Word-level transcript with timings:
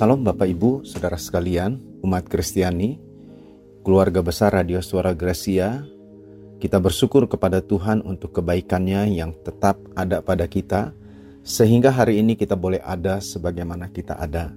Salam 0.00 0.24
Bapak 0.24 0.48
Ibu, 0.48 0.80
Saudara 0.80 1.20
sekalian, 1.20 1.76
umat 2.00 2.24
Kristiani, 2.24 2.96
keluarga 3.84 4.24
besar 4.24 4.48
Radio 4.48 4.80
Suara 4.80 5.12
Gracia, 5.12 5.84
kita 6.56 6.80
bersyukur 6.80 7.28
kepada 7.28 7.60
Tuhan 7.60 8.00
untuk 8.08 8.32
kebaikannya 8.32 9.12
yang 9.12 9.36
tetap 9.44 9.76
ada 9.92 10.24
pada 10.24 10.48
kita, 10.48 10.96
sehingga 11.44 11.92
hari 11.92 12.16
ini 12.16 12.32
kita 12.32 12.56
boleh 12.56 12.80
ada 12.80 13.20
sebagaimana 13.20 13.92
kita 13.92 14.16
ada. 14.16 14.56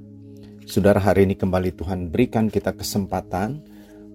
Saudara, 0.63 1.03
hari 1.03 1.27
ini 1.27 1.35
kembali 1.35 1.75
Tuhan 1.75 2.07
berikan 2.07 2.47
kita 2.47 2.71
kesempatan 2.71 3.59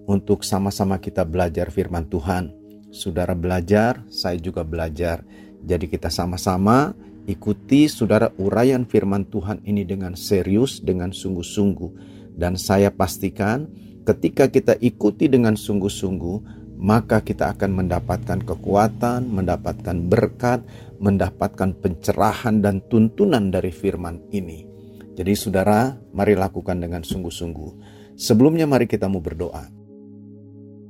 untuk 0.09 0.41
sama-sama 0.41 0.97
kita 0.97 1.29
belajar 1.29 1.69
firman 1.69 2.09
Tuhan. 2.09 2.49
Saudara 2.89 3.37
belajar, 3.37 4.01
saya 4.09 4.41
juga 4.41 4.65
belajar. 4.65 5.21
Jadi 5.61 5.93
kita 5.93 6.09
sama-sama 6.09 6.97
Ikuti 7.29 7.85
saudara 7.85 8.33
uraian 8.41 8.89
firman 8.89 9.21
Tuhan 9.29 9.61
ini 9.61 9.85
dengan 9.85 10.17
serius, 10.17 10.81
dengan 10.81 11.13
sungguh-sungguh. 11.13 12.17
Dan 12.33 12.57
saya 12.57 12.89
pastikan 12.89 13.69
ketika 14.01 14.49
kita 14.49 14.73
ikuti 14.81 15.29
dengan 15.29 15.53
sungguh-sungguh, 15.53 16.57
maka 16.81 17.21
kita 17.21 17.53
akan 17.53 17.85
mendapatkan 17.85 18.41
kekuatan, 18.41 19.29
mendapatkan 19.29 20.09
berkat, 20.09 20.65
mendapatkan 20.97 21.77
pencerahan 21.77 22.65
dan 22.65 22.81
tuntunan 22.89 23.53
dari 23.53 23.69
firman 23.69 24.25
ini. 24.33 24.65
Jadi 25.13 25.33
saudara, 25.37 26.01
mari 26.09 26.33
lakukan 26.33 26.81
dengan 26.81 27.05
sungguh-sungguh. 27.05 27.71
Sebelumnya 28.17 28.65
mari 28.65 28.89
kita 28.89 29.05
mau 29.05 29.21
berdoa. 29.21 29.69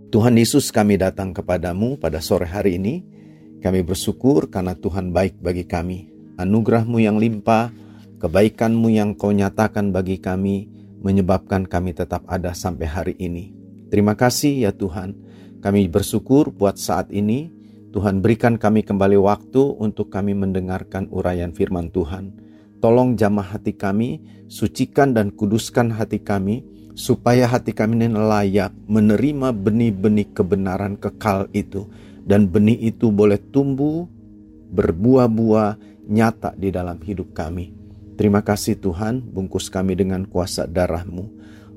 Tuhan 0.07 0.39
Yesus 0.39 0.71
kami 0.71 0.95
datang 0.95 1.35
kepadamu 1.35 1.99
pada 1.99 2.23
sore 2.23 2.47
hari 2.47 2.79
ini. 2.79 3.03
Kami 3.59 3.83
bersyukur 3.83 4.47
karena 4.47 4.71
Tuhan 4.71 5.11
baik 5.11 5.43
bagi 5.43 5.67
kami 5.67 6.18
anugerahmu 6.39 7.03
yang 7.03 7.19
limpah, 7.19 7.75
kebaikanmu 8.23 8.87
yang 8.87 9.11
kau 9.19 9.35
nyatakan 9.35 9.91
bagi 9.91 10.23
kami, 10.23 10.71
menyebabkan 11.03 11.67
kami 11.67 11.91
tetap 11.91 12.23
ada 12.31 12.55
sampai 12.55 12.87
hari 12.87 13.15
ini. 13.19 13.51
Terima 13.91 14.15
kasih 14.15 14.63
ya 14.63 14.71
Tuhan, 14.71 15.19
kami 15.59 15.91
bersyukur 15.91 16.55
buat 16.55 16.79
saat 16.79 17.11
ini, 17.11 17.51
Tuhan 17.91 18.23
berikan 18.23 18.55
kami 18.55 18.87
kembali 18.87 19.19
waktu 19.19 19.75
untuk 19.75 20.07
kami 20.07 20.31
mendengarkan 20.31 21.11
uraian 21.11 21.51
firman 21.51 21.91
Tuhan. 21.91 22.31
Tolong 22.79 23.19
jamah 23.19 23.43
hati 23.59 23.75
kami, 23.75 24.23
sucikan 24.47 25.11
dan 25.11 25.35
kuduskan 25.35 25.91
hati 25.91 26.23
kami, 26.23 26.63
supaya 26.95 27.49
hati 27.49 27.75
kami 27.75 27.99
ini 27.99 28.15
layak 28.15 28.71
menerima 28.87 29.51
benih-benih 29.51 30.31
kebenaran 30.31 30.95
kekal 30.95 31.51
itu. 31.51 31.91
Dan 32.23 32.47
benih 32.47 32.77
itu 32.77 33.09
boleh 33.09 33.41
tumbuh, 33.51 34.05
berbuah-buah, 34.69 35.98
nyata 36.09 36.57
di 36.57 36.73
dalam 36.73 36.97
hidup 37.05 37.31
kami. 37.37 37.71
Terima 38.17 38.43
kasih 38.43 38.75
Tuhan, 38.81 39.23
bungkus 39.23 39.71
kami 39.71 39.95
dengan 39.95 40.27
kuasa 40.27 40.67
darahmu. 40.67 41.29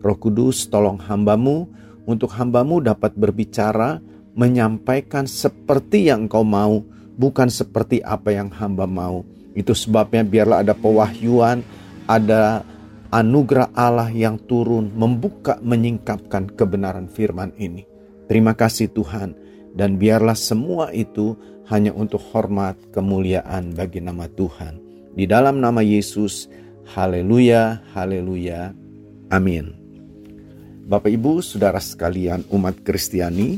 Roh 0.03 0.19
Kudus 0.19 0.67
tolong 0.67 0.99
hambamu, 0.99 1.71
untuk 2.03 2.35
hambamu 2.35 2.83
dapat 2.83 3.15
berbicara, 3.15 4.03
menyampaikan 4.35 5.29
seperti 5.31 6.11
yang 6.11 6.27
kau 6.27 6.43
mau, 6.43 6.83
bukan 7.15 7.47
seperti 7.47 8.03
apa 8.03 8.35
yang 8.35 8.51
hamba 8.51 8.91
mau. 8.91 9.23
Itu 9.55 9.77
sebabnya 9.77 10.27
biarlah 10.27 10.67
ada 10.67 10.75
pewahyuan, 10.75 11.63
ada 12.11 12.67
anugerah 13.15 13.71
Allah 13.77 14.11
yang 14.11 14.41
turun, 14.41 14.91
membuka, 14.97 15.63
menyingkapkan 15.63 16.51
kebenaran 16.59 17.07
firman 17.07 17.55
ini. 17.61 17.87
Terima 18.27 18.57
kasih 18.57 18.91
Tuhan, 18.91 19.37
dan 19.77 20.01
biarlah 20.01 20.35
semua 20.35 20.91
itu 20.91 21.39
hanya 21.73 21.97
untuk 21.97 22.21
hormat 22.37 22.77
kemuliaan 22.93 23.73
bagi 23.73 24.05
nama 24.05 24.29
Tuhan. 24.29 24.77
Di 25.17 25.25
dalam 25.25 25.57
nama 25.65 25.81
Yesus, 25.81 26.53
haleluya, 26.93 27.81
haleluya, 27.97 28.77
amin. 29.33 29.73
Bapak 30.85 31.09
Ibu, 31.09 31.41
saudara 31.41 31.81
sekalian 31.81 32.45
umat 32.53 32.85
Kristiani, 32.85 33.57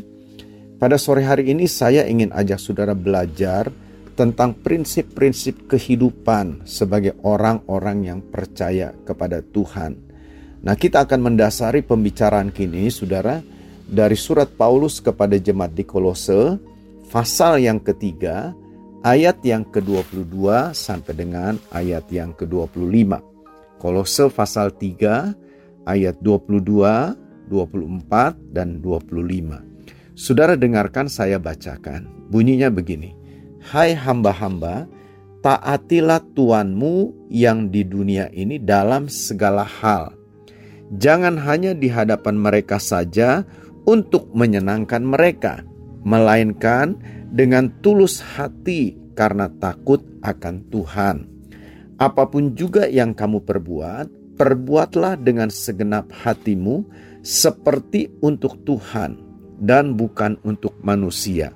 pada 0.79 0.95
sore 0.95 1.27
hari 1.27 1.51
ini 1.51 1.67
saya 1.67 2.07
ingin 2.07 2.31
ajak 2.31 2.63
saudara 2.63 2.95
belajar 2.95 3.75
tentang 4.15 4.55
prinsip-prinsip 4.55 5.67
kehidupan 5.67 6.63
sebagai 6.63 7.19
orang-orang 7.27 8.07
yang 8.07 8.21
percaya 8.23 8.95
kepada 9.03 9.43
Tuhan. 9.43 9.99
Nah, 10.63 10.79
kita 10.79 11.03
akan 11.03 11.35
mendasari 11.35 11.83
pembicaraan 11.83 12.55
kini, 12.55 12.87
saudara, 12.95 13.43
dari 13.85 14.15
surat 14.15 14.49
Paulus 14.55 15.03
kepada 15.03 15.35
jemaat 15.35 15.75
di 15.75 15.83
Kolose 15.83 16.74
pasal 17.15 17.63
yang 17.63 17.79
ketiga, 17.79 18.51
ayat 19.07 19.39
yang 19.47 19.63
ke-22 19.71 20.75
sampai 20.75 21.15
dengan 21.15 21.55
ayat 21.71 22.11
yang 22.11 22.35
ke-25. 22.35 23.23
Kolose 23.79 24.27
pasal 24.35 24.75
3 24.75 25.31
ayat 25.87 26.19
22, 26.19 26.59
24 27.47 28.35
dan 28.51 28.83
25. 28.83 29.63
Saudara 30.19 30.59
dengarkan 30.59 31.07
saya 31.07 31.39
bacakan. 31.39 32.11
Bunyinya 32.35 32.67
begini. 32.67 33.15
Hai 33.63 33.95
hamba-hamba, 33.95 34.91
taatilah 35.39 36.19
Tuanmu 36.35 37.31
yang 37.31 37.71
di 37.71 37.87
dunia 37.87 38.27
ini 38.35 38.59
dalam 38.59 39.07
segala 39.07 39.63
hal. 39.63 40.19
Jangan 40.99 41.39
hanya 41.39 41.79
di 41.79 41.87
hadapan 41.87 42.35
mereka 42.35 42.83
saja 42.83 43.47
untuk 43.85 44.33
menyenangkan 44.35 45.01
mereka, 45.05 45.65
melainkan 46.05 46.95
dengan 47.33 47.73
tulus 47.81 48.21
hati 48.23 48.95
karena 49.17 49.51
takut 49.59 50.05
akan 50.21 50.63
Tuhan. 50.71 51.17
Apa 51.99 52.29
pun 52.29 52.53
juga 52.53 52.87
yang 52.87 53.17
kamu 53.17 53.43
perbuat, 53.43 54.37
perbuatlah 54.37 55.19
dengan 55.19 55.49
segenap 55.49 56.11
hatimu 56.13 56.85
seperti 57.25 58.13
untuk 58.21 58.61
Tuhan 58.63 59.17
dan 59.59 59.97
bukan 59.97 60.37
untuk 60.45 60.77
manusia. 60.85 61.55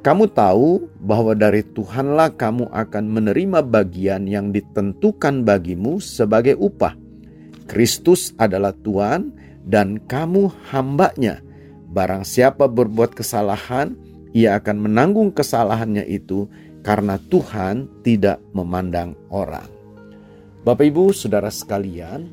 Kamu 0.00 0.32
tahu 0.32 0.88
bahwa 1.04 1.36
dari 1.36 1.60
Tuhanlah 1.60 2.32
kamu 2.32 2.72
akan 2.72 3.04
menerima 3.04 3.60
bagian 3.60 4.24
yang 4.24 4.48
ditentukan 4.48 5.44
bagimu 5.44 6.00
sebagai 6.00 6.56
upah. 6.56 6.96
Kristus 7.68 8.32
adalah 8.40 8.72
Tuhan 8.80 9.36
dan 9.68 10.00
kamu 10.08 10.48
hambanya 10.72 11.44
Barang 11.90 12.22
siapa 12.22 12.70
berbuat 12.70 13.18
kesalahan, 13.18 13.98
ia 14.30 14.54
akan 14.54 14.86
menanggung 14.86 15.34
kesalahannya 15.34 16.06
itu 16.06 16.46
karena 16.86 17.18
Tuhan 17.18 17.90
tidak 18.06 18.38
memandang 18.54 19.18
orang. 19.26 19.66
Bapak, 20.62 20.86
ibu, 20.86 21.10
saudara 21.10 21.50
sekalian, 21.50 22.30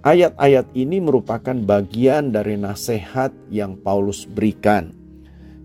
ayat-ayat 0.00 0.72
ini 0.72 0.96
merupakan 1.04 1.52
bagian 1.52 2.32
dari 2.32 2.56
nasihat 2.56 3.36
yang 3.52 3.76
Paulus 3.76 4.24
berikan. 4.24 4.96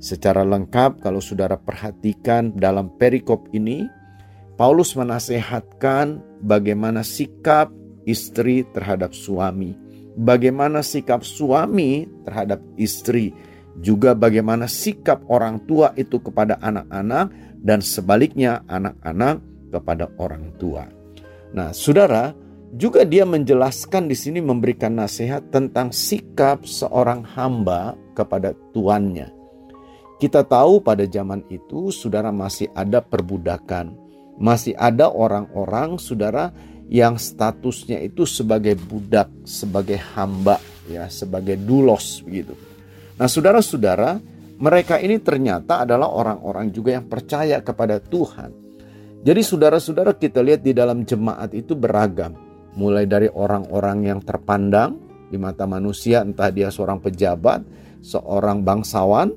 Secara 0.03 0.43
lengkap, 0.43 0.99
kalau 0.99 1.23
saudara 1.23 1.55
perhatikan 1.55 2.51
dalam 2.51 2.91
perikop 2.99 3.47
ini, 3.55 3.87
Paulus 4.59 4.91
menasehatkan 4.99 6.19
bagaimana 6.43 6.99
sikap 6.99 7.71
istri 8.03 8.67
terhadap 8.75 9.15
suami 9.15 9.80
bagaimana 10.19 10.83
sikap 10.83 11.23
suami 11.23 12.07
terhadap 12.27 12.59
istri, 12.75 13.31
juga 13.79 14.11
bagaimana 14.11 14.67
sikap 14.67 15.23
orang 15.31 15.63
tua 15.67 15.95
itu 15.95 16.19
kepada 16.19 16.59
anak-anak, 16.59 17.31
dan 17.61 17.79
sebaliknya 17.79 18.65
anak-anak 18.65 19.39
kepada 19.69 20.09
orang 20.17 20.49
tua. 20.57 20.89
Nah, 21.53 21.71
saudara, 21.71 22.33
juga 22.75 23.03
dia 23.03 23.27
menjelaskan 23.27 24.07
di 24.07 24.15
sini 24.15 24.39
memberikan 24.39 24.95
nasihat 24.95 25.51
tentang 25.51 25.91
sikap 25.91 26.63
seorang 26.63 27.21
hamba 27.23 27.99
kepada 28.15 28.55
tuannya. 28.71 29.29
Kita 30.17 30.45
tahu 30.45 30.79
pada 30.79 31.03
zaman 31.09 31.41
itu 31.49 31.89
saudara 31.89 32.29
masih 32.29 32.69
ada 32.77 33.01
perbudakan, 33.01 33.97
masih 34.37 34.77
ada 34.77 35.09
orang-orang 35.09 35.97
saudara 35.97 36.53
yang 36.91 37.15
statusnya 37.15 38.03
itu 38.03 38.27
sebagai 38.27 38.75
budak, 38.75 39.31
sebagai 39.47 39.95
hamba, 40.11 40.59
ya, 40.91 41.07
sebagai 41.07 41.55
dulos 41.55 42.19
begitu. 42.19 42.51
Nah, 43.15 43.31
saudara-saudara, 43.31 44.19
mereka 44.59 44.99
ini 44.99 45.15
ternyata 45.23 45.87
adalah 45.87 46.11
orang-orang 46.11 46.67
juga 46.75 46.99
yang 46.99 47.07
percaya 47.07 47.63
kepada 47.63 48.03
Tuhan. 48.03 48.51
Jadi 49.23 49.39
saudara-saudara 49.39 50.19
kita 50.19 50.43
lihat 50.43 50.67
di 50.67 50.75
dalam 50.75 51.07
jemaat 51.07 51.55
itu 51.55 51.79
beragam. 51.79 52.35
Mulai 52.75 53.07
dari 53.07 53.31
orang-orang 53.31 54.11
yang 54.11 54.19
terpandang 54.19 54.99
di 55.31 55.39
mata 55.39 55.63
manusia, 55.63 56.27
entah 56.27 56.51
dia 56.51 56.67
seorang 56.67 56.99
pejabat, 56.99 57.63
seorang 58.03 58.67
bangsawan, 58.67 59.31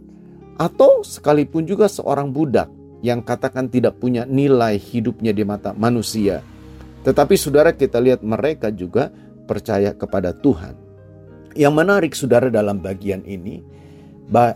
atau 0.59 1.07
sekalipun 1.07 1.71
juga 1.71 1.87
seorang 1.87 2.35
budak 2.35 2.67
yang 2.99 3.23
katakan 3.23 3.71
tidak 3.71 4.03
punya 4.03 4.27
nilai 4.27 4.75
hidupnya 4.75 5.31
di 5.31 5.45
mata 5.47 5.71
manusia 5.77 6.43
tetapi 7.05 7.37
saudara 7.37 7.77
kita 7.77 8.01
lihat 8.01 8.25
mereka 8.25 8.73
juga 8.73 9.13
percaya 9.45 9.93
kepada 9.93 10.33
Tuhan. 10.33 10.75
Yang 11.55 11.75
menarik 11.77 12.13
saudara 12.17 12.49
dalam 12.51 12.81
bagian 12.83 13.23
ini, 13.29 13.63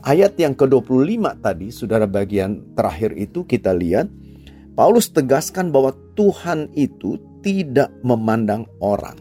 ayat 0.02 0.34
yang 0.40 0.56
ke-25 0.56 1.44
tadi, 1.44 1.68
saudara 1.68 2.08
bagian 2.08 2.74
terakhir 2.74 3.14
itu 3.14 3.44
kita 3.44 3.76
lihat, 3.76 4.08
Paulus 4.74 5.12
tegaskan 5.12 5.70
bahwa 5.70 5.94
Tuhan 6.16 6.72
itu 6.74 7.20
tidak 7.44 7.92
memandang 8.02 8.66
orang. 8.82 9.14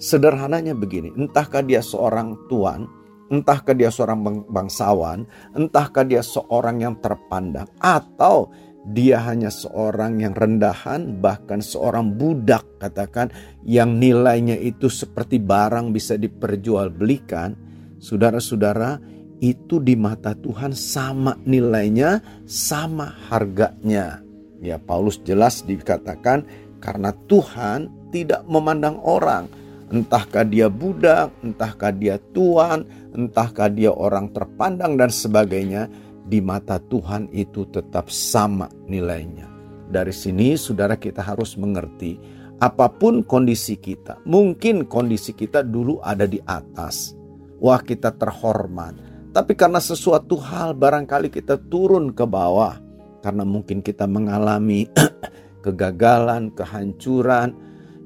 Sederhananya 0.00 0.72
begini, 0.76 1.12
entahkah 1.16 1.60
dia 1.64 1.80
seorang 1.80 2.36
tuan, 2.48 2.88
entahkah 3.28 3.76
dia 3.76 3.92
seorang 3.92 4.44
bangsawan, 4.48 5.28
entahkah 5.52 6.04
dia 6.04 6.24
seorang 6.24 6.80
yang 6.84 6.96
terpandang, 7.00 7.68
atau 7.80 8.50
dia 8.80 9.20
hanya 9.28 9.52
seorang 9.52 10.24
yang 10.24 10.32
rendahan, 10.32 11.20
bahkan 11.20 11.60
seorang 11.60 12.16
budak 12.16 12.64
katakan 12.80 13.28
yang 13.60 14.00
nilainya 14.00 14.56
itu 14.56 14.88
seperti 14.88 15.36
barang 15.36 15.92
bisa 15.92 16.16
diperjualbelikan. 16.16 17.52
Saudara-saudara, 18.00 18.96
itu 19.44 19.80
di 19.84 19.96
mata 19.96 20.32
Tuhan 20.32 20.72
sama 20.72 21.36
nilainya, 21.44 22.24
sama 22.48 23.12
harganya. 23.28 24.24
Ya, 24.60 24.76
Paulus 24.80 25.20
jelas 25.24 25.60
dikatakan 25.64 26.44
karena 26.80 27.12
Tuhan 27.28 27.88
tidak 28.12 28.44
memandang 28.48 28.96
orang, 29.04 29.48
entahkah 29.92 30.44
dia 30.44 30.72
budak, 30.72 31.32
entahkah 31.44 31.92
dia 31.92 32.16
tuan, 32.32 32.84
entahkah 33.12 33.68
dia 33.68 33.92
orang 33.92 34.32
terpandang 34.32 34.96
dan 34.96 35.12
sebagainya 35.12 35.88
di 36.30 36.38
mata 36.38 36.78
Tuhan 36.78 37.26
itu 37.34 37.66
tetap 37.66 38.06
sama 38.06 38.70
nilainya. 38.86 39.50
Dari 39.90 40.14
sini 40.14 40.54
saudara 40.54 40.94
kita 40.94 41.18
harus 41.18 41.58
mengerti 41.58 42.14
apa 42.62 42.86
pun 42.86 43.26
kondisi 43.26 43.74
kita. 43.74 44.22
Mungkin 44.22 44.86
kondisi 44.86 45.34
kita 45.34 45.66
dulu 45.66 45.98
ada 45.98 46.30
di 46.30 46.38
atas. 46.46 47.18
Wah 47.58 47.82
kita 47.82 48.14
terhormat. 48.14 48.94
Tapi 49.34 49.58
karena 49.58 49.82
sesuatu 49.82 50.38
hal 50.38 50.78
barangkali 50.78 51.34
kita 51.34 51.58
turun 51.66 52.14
ke 52.14 52.22
bawah. 52.22 52.78
Karena 53.20 53.42
mungkin 53.42 53.82
kita 53.82 54.06
mengalami 54.06 54.86
kegagalan, 55.66 56.54
kehancuran. 56.54 57.56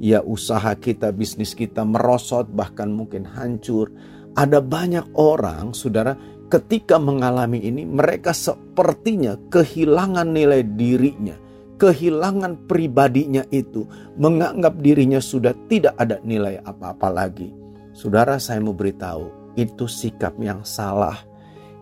Ya 0.00 0.24
usaha 0.24 0.74
kita, 0.74 1.14
bisnis 1.14 1.54
kita 1.54 1.84
merosot 1.84 2.48
bahkan 2.50 2.90
mungkin 2.90 3.28
hancur. 3.28 3.92
Ada 4.34 4.58
banyak 4.58 5.14
orang 5.14 5.70
saudara 5.70 6.18
ketika 6.54 7.02
mengalami 7.02 7.58
ini, 7.66 7.82
mereka 7.82 8.30
sepertinya 8.30 9.34
kehilangan 9.50 10.30
nilai 10.30 10.62
dirinya, 10.62 11.34
kehilangan 11.82 12.70
pribadinya 12.70 13.42
itu, 13.50 13.82
menganggap 14.14 14.78
dirinya 14.78 15.18
sudah 15.18 15.50
tidak 15.66 15.98
ada 15.98 16.22
nilai 16.22 16.62
apa-apa 16.62 17.10
lagi. 17.10 17.50
Saudara, 17.90 18.38
saya 18.38 18.62
mau 18.62 18.70
beritahu, 18.70 19.58
itu 19.58 19.90
sikap 19.90 20.38
yang 20.38 20.62
salah, 20.62 21.26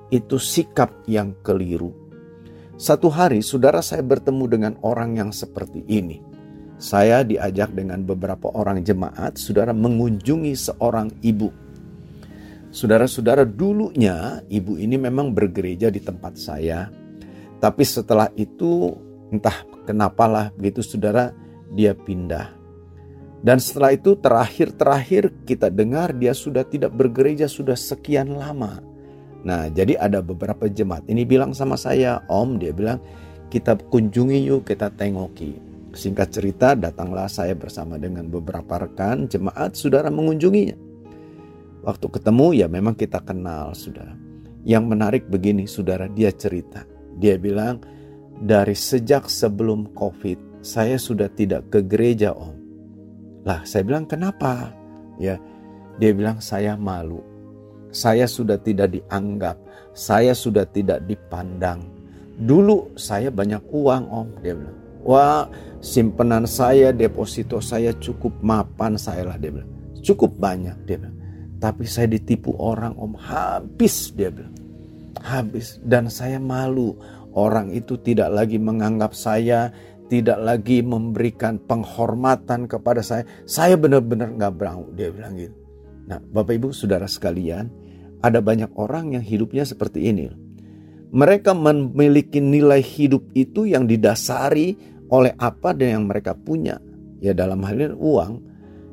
itu 0.09 0.41
sikap 0.41 1.05
yang 1.05 1.37
keliru. 1.45 1.93
Satu 2.81 3.13
hari, 3.13 3.45
saudara, 3.45 3.85
saya 3.85 4.01
bertemu 4.01 4.45
dengan 4.49 4.73
orang 4.81 5.21
yang 5.21 5.31
seperti 5.37 5.85
ini. 5.85 6.25
Saya 6.81 7.21
diajak 7.23 7.77
dengan 7.77 8.09
beberapa 8.09 8.49
orang 8.57 8.81
jemaat, 8.81 9.37
saudara, 9.37 9.77
mengunjungi 9.77 10.57
seorang 10.57 11.13
ibu 11.21 11.62
Saudara-saudara, 12.73 13.45
dulunya 13.45 14.41
ibu 14.49 14.81
ini 14.81 14.97
memang 14.97 15.37
bergereja 15.37 15.93
di 15.93 16.01
tempat 16.01 16.41
saya. 16.41 16.89
Tapi 17.61 17.85
setelah 17.85 18.33
itu 18.33 18.97
entah 19.29 19.61
kenapalah 19.85 20.57
begitu 20.57 20.81
saudara 20.81 21.37
dia 21.77 21.93
pindah. 21.93 22.49
Dan 23.45 23.61
setelah 23.61 23.93
itu 23.93 24.17
terakhir-terakhir 24.17 25.45
kita 25.45 25.69
dengar 25.69 26.17
dia 26.17 26.33
sudah 26.33 26.65
tidak 26.65 26.97
bergereja 26.97 27.45
sudah 27.45 27.77
sekian 27.77 28.41
lama. 28.41 28.81
Nah 29.45 29.69
jadi 29.69 29.99
ada 30.01 30.25
beberapa 30.25 30.65
jemaat 30.65 31.05
ini 31.13 31.29
bilang 31.29 31.53
sama 31.53 31.77
saya, 31.77 32.25
Om 32.31 32.57
dia 32.57 32.73
bilang 32.73 33.03
kita 33.53 33.77
kunjungi 33.91 34.49
yuk 34.49 34.65
kita 34.65 34.89
tengoki. 34.97 35.61
Singkat 35.93 36.29
cerita 36.33 36.73
datanglah 36.73 37.29
saya 37.29 37.53
bersama 37.53 38.01
dengan 38.01 38.33
beberapa 38.33 38.81
rekan 38.81 39.29
jemaat 39.29 39.77
saudara 39.77 40.09
mengunjunginya. 40.09 40.92
Waktu 41.83 42.07
ketemu 42.15 42.47
ya 42.55 42.67
memang 42.71 42.95
kita 42.95 43.19
kenal 43.19 43.75
saudara. 43.75 44.15
Yang 44.63 44.85
menarik 44.87 45.23
begini 45.27 45.67
saudara 45.67 46.07
dia 46.07 46.31
cerita. 46.31 46.87
Dia 47.19 47.35
bilang 47.35 47.83
dari 48.39 48.79
sejak 48.79 49.27
sebelum 49.27 49.91
covid 49.99 50.39
saya 50.63 50.95
sudah 50.95 51.27
tidak 51.27 51.67
ke 51.75 51.83
gereja 51.83 52.31
om. 52.31 52.55
Lah 53.43 53.67
saya 53.67 53.83
bilang 53.83 54.07
kenapa? 54.07 54.71
Ya 55.19 55.43
dia 55.99 56.15
bilang 56.15 56.39
saya 56.39 56.79
malu. 56.79 57.19
Saya 57.91 58.31
sudah 58.31 58.57
tidak 58.63 58.95
dianggap. 58.95 59.59
Saya 59.93 60.33
sudah 60.33 60.65
tidak 60.65 61.03
dipandang. 61.05 61.83
Dulu 62.39 62.95
saya 62.95 63.29
banyak 63.35 63.61
uang 63.75 64.05
om 64.07 64.29
dia 64.39 64.55
bilang. 64.55 64.79
Wah 65.03 65.51
simpenan 65.83 66.47
saya 66.47 66.95
deposito 66.95 67.59
saya 67.59 67.91
cukup 67.99 68.39
mapan 68.39 68.95
saya 68.95 69.27
lah 69.27 69.35
dia 69.35 69.51
bilang. 69.51 69.71
Cukup 69.99 70.39
banyak 70.39 70.79
dia 70.87 71.03
bilang. 71.03 71.22
Tapi 71.63 71.87
saya 71.87 72.11
ditipu 72.11 72.59
orang 72.59 72.99
om 72.99 73.15
habis 73.15 74.11
dia 74.11 74.35
bilang. 74.35 74.51
Habis 75.23 75.79
dan 75.87 76.11
saya 76.11 76.43
malu. 76.43 76.99
Orang 77.33 77.71
itu 77.71 77.97
tidak 78.03 78.35
lagi 78.35 78.59
menganggap 78.59 79.15
saya, 79.15 79.71
tidak 80.11 80.43
lagi 80.43 80.83
memberikan 80.83 81.63
penghormatan 81.63 82.67
kepada 82.67 83.01
saya. 83.01 83.23
Saya 83.47 83.79
benar-benar 83.79 84.35
nggak 84.35 84.53
berau 84.59 84.91
dia 84.93 85.15
bilang 85.15 85.39
gitu. 85.39 85.55
Nah 86.11 86.19
Bapak 86.19 86.59
Ibu 86.59 86.75
Saudara 86.75 87.07
sekalian, 87.07 87.71
ada 88.21 88.43
banyak 88.43 88.75
orang 88.75 89.15
yang 89.15 89.25
hidupnya 89.25 89.63
seperti 89.63 90.11
ini. 90.11 90.29
Mereka 91.15 91.55
memiliki 91.55 92.43
nilai 92.43 92.83
hidup 92.83 93.33
itu 93.39 93.71
yang 93.71 93.87
didasari 93.87 94.75
oleh 95.13 95.33
apa 95.39 95.71
dan 95.73 96.01
yang 96.01 96.05
mereka 96.11 96.35
punya. 96.35 96.83
Ya 97.23 97.33
dalam 97.33 97.63
hal 97.63 97.79
ini 97.79 97.95
uang. 97.95 98.33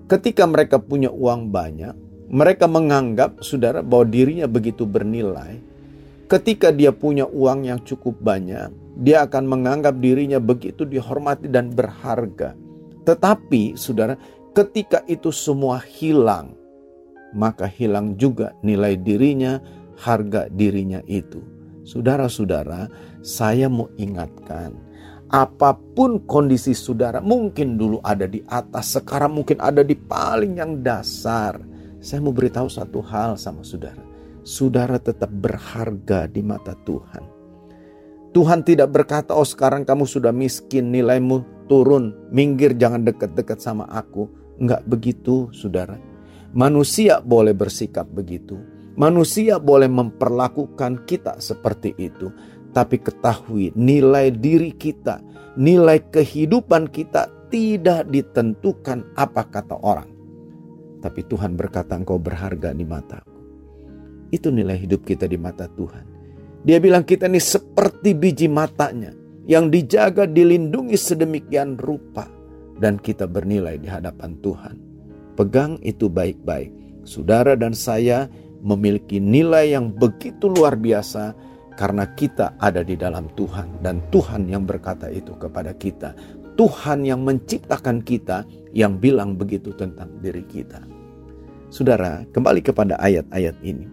Ketika 0.06 0.46
mereka 0.46 0.78
punya 0.78 1.10
uang 1.10 1.50
banyak, 1.50 2.09
mereka 2.30 2.70
menganggap 2.70 3.42
saudara 3.42 3.82
bahwa 3.82 4.06
dirinya 4.06 4.46
begitu 4.46 4.86
bernilai. 4.86 5.58
Ketika 6.30 6.70
dia 6.70 6.94
punya 6.94 7.26
uang 7.26 7.66
yang 7.66 7.82
cukup 7.82 8.22
banyak, 8.22 8.70
dia 9.02 9.26
akan 9.26 9.50
menganggap 9.50 9.98
dirinya 9.98 10.38
begitu 10.38 10.86
dihormati 10.86 11.50
dan 11.50 11.74
berharga. 11.74 12.54
Tetapi 13.02 13.74
saudara, 13.74 14.14
ketika 14.54 15.02
itu 15.10 15.34
semua 15.34 15.82
hilang, 15.82 16.54
maka 17.34 17.66
hilang 17.66 18.14
juga 18.14 18.54
nilai 18.62 18.94
dirinya, 18.94 19.58
harga 19.98 20.46
dirinya 20.54 21.02
itu. 21.10 21.42
Saudara-saudara, 21.82 22.86
saya 23.26 23.66
mau 23.66 23.90
ingatkan, 23.98 24.78
apa 25.34 25.74
pun 25.74 26.22
kondisi 26.30 26.78
saudara, 26.78 27.22
mungkin 27.22 27.74
dulu 27.74 27.98
ada 28.06 28.30
di 28.30 28.46
atas, 28.46 29.02
sekarang 29.02 29.42
mungkin 29.42 29.58
ada 29.58 29.82
di 29.82 29.98
paling 29.98 30.62
yang 30.62 30.86
dasar. 30.86 31.69
Saya 32.00 32.24
mau 32.24 32.32
beritahu 32.32 32.72
satu 32.72 33.04
hal 33.04 33.36
sama 33.36 33.60
saudara. 33.68 34.00
Saudara 34.48 34.96
tetap 34.96 35.28
berharga 35.28 36.32
di 36.32 36.40
mata 36.40 36.72
Tuhan. 36.88 37.24
Tuhan 38.32 38.64
tidak 38.64 38.96
berkata, 38.96 39.36
oh 39.36 39.44
sekarang 39.44 39.84
kamu 39.84 40.08
sudah 40.08 40.32
miskin, 40.32 40.96
nilaimu 40.96 41.68
turun, 41.68 42.16
minggir 42.32 42.72
jangan 42.80 43.04
dekat-dekat 43.04 43.60
sama 43.60 43.84
aku. 43.92 44.32
Enggak 44.64 44.88
begitu 44.88 45.52
saudara. 45.52 46.00
Manusia 46.56 47.20
boleh 47.20 47.52
bersikap 47.52 48.08
begitu. 48.08 48.56
Manusia 48.96 49.60
boleh 49.60 49.92
memperlakukan 49.92 51.04
kita 51.04 51.40
seperti 51.44 51.96
itu. 52.00 52.32
Tapi 52.72 53.02
ketahui 53.02 53.76
nilai 53.76 54.32
diri 54.32 54.72
kita, 54.72 55.20
nilai 55.60 56.00
kehidupan 56.12 56.88
kita 56.92 57.28
tidak 57.50 58.08
ditentukan 58.08 59.04
apa 59.18 59.42
kata 59.50 59.76
orang. 59.82 60.19
Tapi 61.00 61.24
Tuhan 61.28 61.56
berkata 61.56 61.96
engkau 61.96 62.20
berharga 62.20 62.76
di 62.76 62.84
mataku. 62.84 63.32
Itu 64.30 64.52
nilai 64.52 64.78
hidup 64.78 65.08
kita 65.08 65.26
di 65.26 65.40
mata 65.40 65.66
Tuhan. 65.66 66.06
Dia 66.62 66.78
bilang 66.84 67.08
kita 67.08 67.32
ini 67.32 67.40
seperti 67.40 68.12
biji 68.14 68.52
matanya 68.52 69.16
yang 69.48 69.72
dijaga 69.72 70.28
dilindungi 70.28 70.94
sedemikian 71.00 71.80
rupa 71.80 72.28
dan 72.78 73.00
kita 73.00 73.26
bernilai 73.26 73.80
di 73.80 73.88
hadapan 73.88 74.36
Tuhan. 74.44 74.76
Pegang 75.40 75.80
itu 75.82 76.12
baik-baik. 76.12 76.70
Saudara 77.08 77.56
dan 77.56 77.72
saya 77.72 78.28
memiliki 78.60 79.24
nilai 79.24 79.72
yang 79.72 79.90
begitu 79.90 80.52
luar 80.52 80.76
biasa 80.76 81.32
karena 81.80 82.12
kita 82.12 82.60
ada 82.60 82.84
di 82.84 83.00
dalam 83.00 83.32
Tuhan 83.40 83.80
dan 83.80 84.04
Tuhan 84.12 84.52
yang 84.52 84.68
berkata 84.68 85.08
itu 85.08 85.32
kepada 85.40 85.72
kita. 85.80 86.12
Tuhan 86.60 87.08
yang 87.08 87.24
menciptakan 87.24 88.04
kita 88.04 88.44
yang 88.76 89.00
bilang 89.00 89.40
begitu 89.40 89.72
tentang 89.80 90.12
diri 90.20 90.44
kita. 90.44 90.84
Saudara, 91.70 92.26
kembali 92.34 92.66
kepada 92.66 92.98
ayat-ayat 92.98 93.54
ini. 93.62 93.86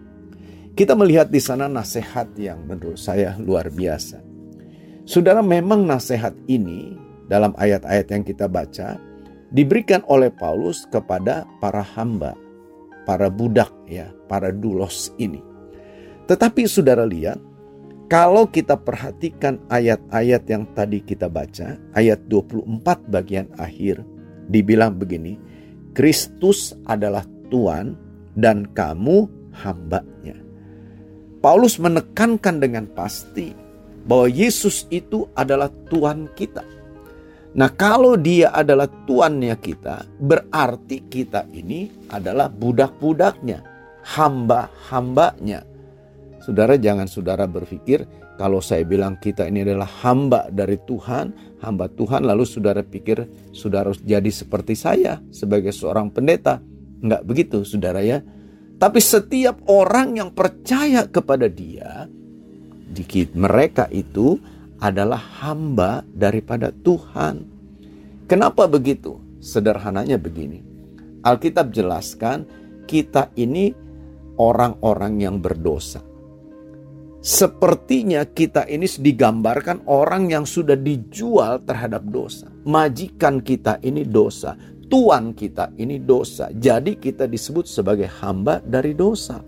Kita 0.73 0.97
melihat 0.97 1.29
di 1.29 1.37
sana 1.37 1.69
nasihat 1.69 2.25
yang 2.33 2.65
menurut 2.65 2.97
saya 2.97 3.37
luar 3.37 3.69
biasa. 3.69 4.17
Saudara, 5.05 5.45
memang 5.45 5.85
nasihat 5.85 6.33
ini 6.49 6.97
dalam 7.29 7.53
ayat-ayat 7.53 8.09
yang 8.09 8.25
kita 8.25 8.49
baca 8.49 8.97
diberikan 9.53 10.01
oleh 10.09 10.33
Paulus 10.33 10.89
kepada 10.89 11.45
para 11.61 11.85
hamba, 11.85 12.33
para 13.05 13.29
budak 13.29 13.69
ya, 13.85 14.09
para 14.25 14.49
dulos 14.49 15.13
ini. 15.21 15.45
Tetapi 16.25 16.65
saudara 16.65 17.05
lihat, 17.05 17.37
kalau 18.09 18.49
kita 18.49 18.73
perhatikan 18.73 19.61
ayat-ayat 19.69 20.43
yang 20.49 20.65
tadi 20.73 21.05
kita 21.05 21.29
baca, 21.29 21.77
ayat 21.93 22.25
24 22.25 22.73
bagian 23.05 23.45
akhir, 23.61 24.01
dibilang 24.49 24.97
begini, 24.97 25.37
Kristus 25.93 26.73
adalah 26.89 27.25
Tuhan 27.49 27.97
dan 28.37 28.69
kamu 28.71 29.25
hambanya. 29.63 30.37
Paulus 31.41 31.77
menekankan 31.77 32.59
dengan 32.61 32.85
pasti 32.91 33.53
bahwa 34.07 34.27
Yesus 34.29 34.85
itu 34.89 35.27
adalah 35.37 35.69
Tuhan 35.89 36.31
kita. 36.33 36.65
Nah, 37.57 37.73
kalau 37.73 38.13
Dia 38.19 38.53
adalah 38.53 38.85
tuannya 39.09 39.57
kita, 39.57 40.05
berarti 40.21 41.09
kita 41.09 41.49
ini 41.49 41.89
adalah 42.11 42.51
budak-budaknya, 42.53 43.65
hamba-hambanya. 44.05 45.65
Saudara, 46.37 46.77
jangan 46.77 47.09
saudara 47.09 47.49
berpikir 47.49 48.05
kalau 48.37 48.61
saya 48.61 48.85
bilang 48.85 49.17
kita 49.17 49.49
ini 49.49 49.65
adalah 49.65 49.89
hamba 50.05 50.45
dari 50.53 50.77
Tuhan, 50.85 51.57
hamba 51.65 51.89
Tuhan, 51.89 52.23
lalu 52.23 52.45
saudara 52.45 52.85
pikir 52.85 53.25
saudara 53.49 53.89
jadi 54.05 54.29
seperti 54.29 54.77
saya 54.77 55.17
sebagai 55.33 55.73
seorang 55.73 56.13
pendeta. 56.13 56.61
Enggak 57.01 57.21
begitu, 57.25 57.61
saudara 57.63 58.01
ya. 58.01 58.21
Tapi 58.77 59.01
setiap 59.01 59.65
orang 59.69 60.21
yang 60.21 60.29
percaya 60.33 61.09
kepada 61.09 61.49
dia, 61.49 62.05
dikit 62.93 63.33
mereka 63.33 63.89
itu 63.89 64.37
adalah 64.77 65.17
hamba 65.41 66.05
daripada 66.05 66.69
Tuhan. 66.69 67.49
Kenapa 68.29 68.69
begitu? 68.69 69.17
Sederhananya 69.41 70.21
begini. 70.21 70.61
Alkitab 71.25 71.73
jelaskan 71.73 72.45
kita 72.85 73.33
ini 73.33 73.73
orang-orang 74.37 75.25
yang 75.25 75.41
berdosa. 75.41 76.05
Sepertinya 77.17 78.23
kita 78.23 78.69
ini 78.69 78.85
digambarkan 78.85 79.89
orang 79.89 80.29
yang 80.31 80.45
sudah 80.45 80.77
dijual 80.77 81.65
terhadap 81.65 82.05
dosa. 82.07 82.47
Majikan 82.63 83.41
kita 83.41 83.81
ini 83.83 84.05
dosa, 84.05 84.53
tuan 84.87 85.35
kita 85.35 85.75
ini 85.79 86.01
dosa. 86.01 86.51
Jadi 86.51 86.99
kita 86.99 87.27
disebut 87.27 87.67
sebagai 87.67 88.09
hamba 88.19 88.59
dari 88.63 88.95
dosa. 88.97 89.39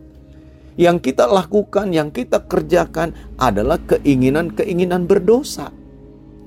Yang 0.79 1.11
kita 1.11 1.27
lakukan, 1.27 1.91
yang 1.91 2.07
kita 2.13 2.47
kerjakan 2.47 3.35
adalah 3.35 3.79
keinginan-keinginan 3.83 5.03
berdosa. 5.03 5.67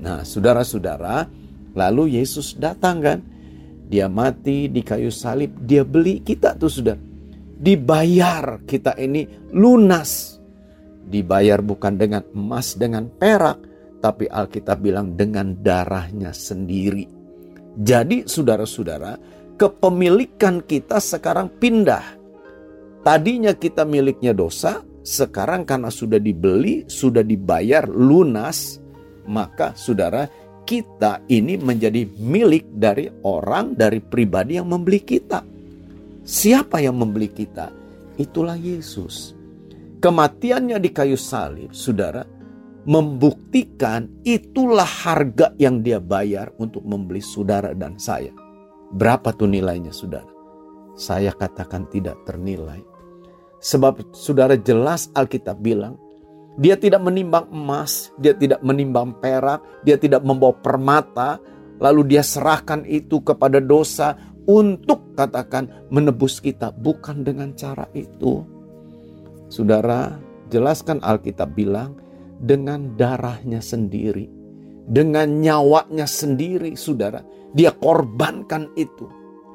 Nah, 0.01 0.25
saudara-saudara, 0.25 1.29
lalu 1.77 2.17
Yesus 2.17 2.57
datang 2.57 3.05
kan? 3.05 3.19
Dia 3.93 4.09
mati 4.09 4.73
di 4.73 4.81
kayu 4.81 5.13
salib, 5.13 5.53
dia 5.69 5.85
beli 5.85 6.25
kita 6.25 6.57
tuh 6.57 6.73
sudah. 6.73 6.97
Dibayar 7.63 8.65
kita 8.65 8.97
ini 8.97 9.29
lunas 9.53 10.41
dibayar 11.13 11.61
bukan 11.61 12.01
dengan 12.01 12.25
emas 12.33 12.73
dengan 12.79 13.13
perak, 13.13 13.61
tapi 14.01 14.25
Alkitab 14.33 14.81
bilang 14.81 15.13
dengan 15.13 15.53
darahnya 15.61 16.33
sendiri. 16.33 17.22
Jadi 17.73 18.29
saudara-saudara, 18.29 19.17
kepemilikan 19.57 20.61
kita 20.65 21.01
sekarang 21.01 21.49
pindah. 21.57 22.21
Tadinya 23.03 23.57
kita 23.57 23.83
miliknya 23.83 24.37
dosa, 24.37 24.85
sekarang 25.03 25.67
karena 25.67 25.91
sudah 25.91 26.21
dibeli, 26.21 26.87
sudah 26.87 27.25
dibayar 27.25 27.89
lunas, 27.89 28.79
maka 29.27 29.75
saudara 29.75 30.29
kita 30.63 31.27
ini 31.27 31.59
menjadi 31.59 32.07
milik 32.23 32.71
dari 32.71 33.11
orang, 33.27 33.75
dari 33.75 33.99
pribadi 33.99 34.61
yang 34.61 34.71
membeli 34.71 35.01
kita. 35.03 35.43
Siapa 36.23 36.79
yang 36.79 36.95
membeli 37.03 37.27
kita? 37.35 37.75
Itulah 38.15 38.55
Yesus 38.55 39.43
kematiannya 40.03 40.83
di 40.83 40.91
kayu 40.91 41.15
salib, 41.15 41.71
saudara, 41.71 42.27
membuktikan 42.83 44.11
itulah 44.27 44.87
harga 44.87 45.55
yang 45.59 45.83
dia 45.87 46.03
bayar 46.03 46.51
untuk 46.59 46.83
membeli 46.83 47.23
saudara 47.23 47.71
dan 47.75 47.99
saya. 47.99 48.35
Berapa 48.93 49.33
tuh 49.33 49.49
nilainya, 49.49 49.95
saudara? 49.95 50.29
Saya 50.99 51.33
katakan 51.33 51.89
tidak 51.89 52.21
ternilai. 52.29 52.83
Sebab 53.63 54.13
saudara 54.13 54.59
jelas 54.59 55.09
Alkitab 55.15 55.63
bilang, 55.63 55.97
dia 56.59 56.77
tidak 56.77 57.01
menimbang 57.01 57.49
emas, 57.49 58.13
dia 58.21 58.35
tidak 58.37 58.61
menimbang 58.61 59.17
perak, 59.23 59.63
dia 59.87 59.97
tidak 59.97 60.21
membawa 60.27 60.53
permata, 60.53 61.41
lalu 61.79 62.13
dia 62.13 62.21
serahkan 62.21 62.85
itu 62.85 63.23
kepada 63.23 63.63
dosa 63.63 64.19
untuk 64.45 65.15
katakan 65.15 65.71
menebus 65.89 66.43
kita, 66.43 66.75
bukan 66.75 67.23
dengan 67.23 67.55
cara 67.55 67.87
itu. 67.95 68.43
Saudara, 69.49 70.19
jelaskan 70.51 70.99
Alkitab 71.01 71.55
bilang 71.55 72.02
dengan 72.43 72.99
darahnya 72.99 73.63
sendiri, 73.63 74.27
dengan 74.91 75.39
nyawanya 75.39 76.11
sendiri, 76.11 76.75
saudara. 76.75 77.23
Dia 77.55 77.71
korbankan 77.71 78.75
itu. 78.75 79.07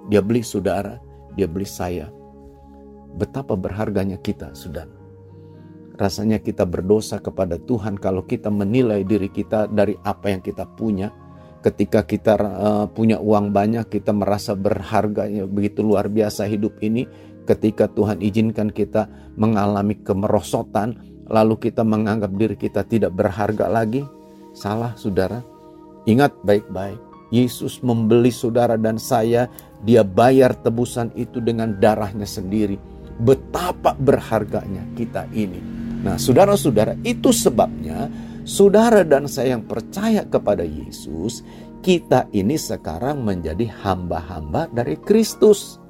Dia 0.08 0.24
beli 0.24 0.40
saudara, 0.40 0.96
dia 1.36 1.52
beli 1.52 1.68
saya. 1.68 2.08
Betapa 3.20 3.60
berharganya 3.60 4.16
kita, 4.24 4.56
saudara. 4.56 4.96
Rasanya 5.98 6.40
kita 6.40 6.64
berdosa 6.64 7.20
kepada 7.20 7.60
Tuhan 7.60 7.98
kalau 8.00 8.24
kita 8.24 8.48
menilai 8.48 9.04
diri 9.04 9.28
kita 9.28 9.68
dari 9.68 9.98
apa 10.08 10.32
yang 10.32 10.40
kita 10.40 10.64
punya. 10.78 11.12
Ketika 11.58 12.06
kita 12.06 12.38
uh, 12.38 12.86
punya 12.88 13.18
uang 13.18 13.50
banyak, 13.50 13.90
kita 13.90 14.14
merasa 14.14 14.54
berharga, 14.54 15.26
ya, 15.26 15.50
begitu 15.50 15.82
luar 15.82 16.08
biasa 16.08 16.46
hidup 16.46 16.78
ini 16.86 17.10
ketika 17.50 17.90
Tuhan 17.90 18.22
izinkan 18.22 18.70
kita 18.70 19.10
mengalami 19.40 19.98
kemerosotan, 20.06 21.17
lalu 21.28 21.60
kita 21.60 21.84
menganggap 21.84 22.32
diri 22.36 22.56
kita 22.56 22.84
tidak 22.88 23.16
berharga 23.16 23.68
lagi, 23.68 24.04
salah 24.52 24.96
saudara. 24.96 25.44
Ingat 26.08 26.40
baik-baik, 26.44 27.00
Yesus 27.30 27.84
membeli 27.84 28.32
saudara 28.32 28.80
dan 28.80 28.96
saya, 28.96 29.52
dia 29.84 30.02
bayar 30.08 30.56
tebusan 30.56 31.12
itu 31.20 31.44
dengan 31.44 31.76
darahnya 31.78 32.26
sendiri. 32.26 32.80
Betapa 33.20 33.98
berharganya 33.98 34.88
kita 34.96 35.28
ini. 35.36 35.60
Nah 36.06 36.16
saudara-saudara 36.16 36.96
itu 37.04 37.34
sebabnya 37.34 38.08
saudara 38.48 39.02
dan 39.04 39.26
saya 39.26 39.58
yang 39.58 39.66
percaya 39.66 40.24
kepada 40.24 40.64
Yesus, 40.64 41.44
kita 41.84 42.30
ini 42.32 42.56
sekarang 42.56 43.26
menjadi 43.26 43.68
hamba-hamba 43.84 44.70
dari 44.72 44.96
Kristus 45.02 45.82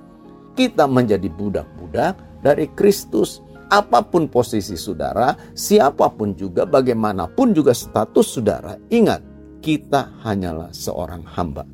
kita 0.58 0.90
menjadi 0.90 1.30
budak-budak 1.30 2.18
dari 2.42 2.66
Kristus. 2.74 3.46
Apa 3.68 4.00
pun 4.00 4.32
posisi 4.32 4.80
saudara, 4.80 5.36
siapa 5.52 6.08
pun 6.16 6.32
juga, 6.40 6.64
bagaimanapun 6.64 7.52
juga 7.52 7.76
status 7.76 8.40
saudara, 8.40 8.80
ingat, 8.88 9.20
kita 9.60 10.24
hanyalah 10.24 10.72
seorang 10.72 11.28
hamba. 11.28 11.68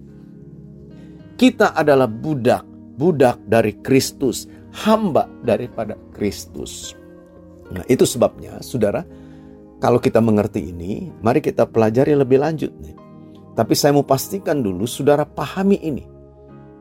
Kita 1.38 1.77
adalah 1.77 2.09
budak, 2.09 2.65
budak 2.97 3.38
dari 3.45 3.77
Kristus, 3.85 4.50
hamba 4.85 5.29
daripada 5.45 5.93
Kristus. 6.13 6.97
Nah, 7.69 7.85
itu 7.85 8.05
sebabnya, 8.09 8.57
saudara, 8.65 9.05
kalau 9.77 10.01
kita 10.01 10.17
mengerti 10.17 10.73
ini, 10.73 11.13
mari 11.21 11.41
kita 11.41 11.69
pelajari 11.69 12.17
lebih 12.17 12.41
lanjut 12.41 12.73
nih. 12.81 12.95
Tapi 13.53 13.73
saya 13.77 13.93
mau 13.93 14.05
pastikan 14.05 14.65
dulu, 14.65 14.89
saudara 14.89 15.29
pahami 15.29 15.77
ini. 15.77 16.12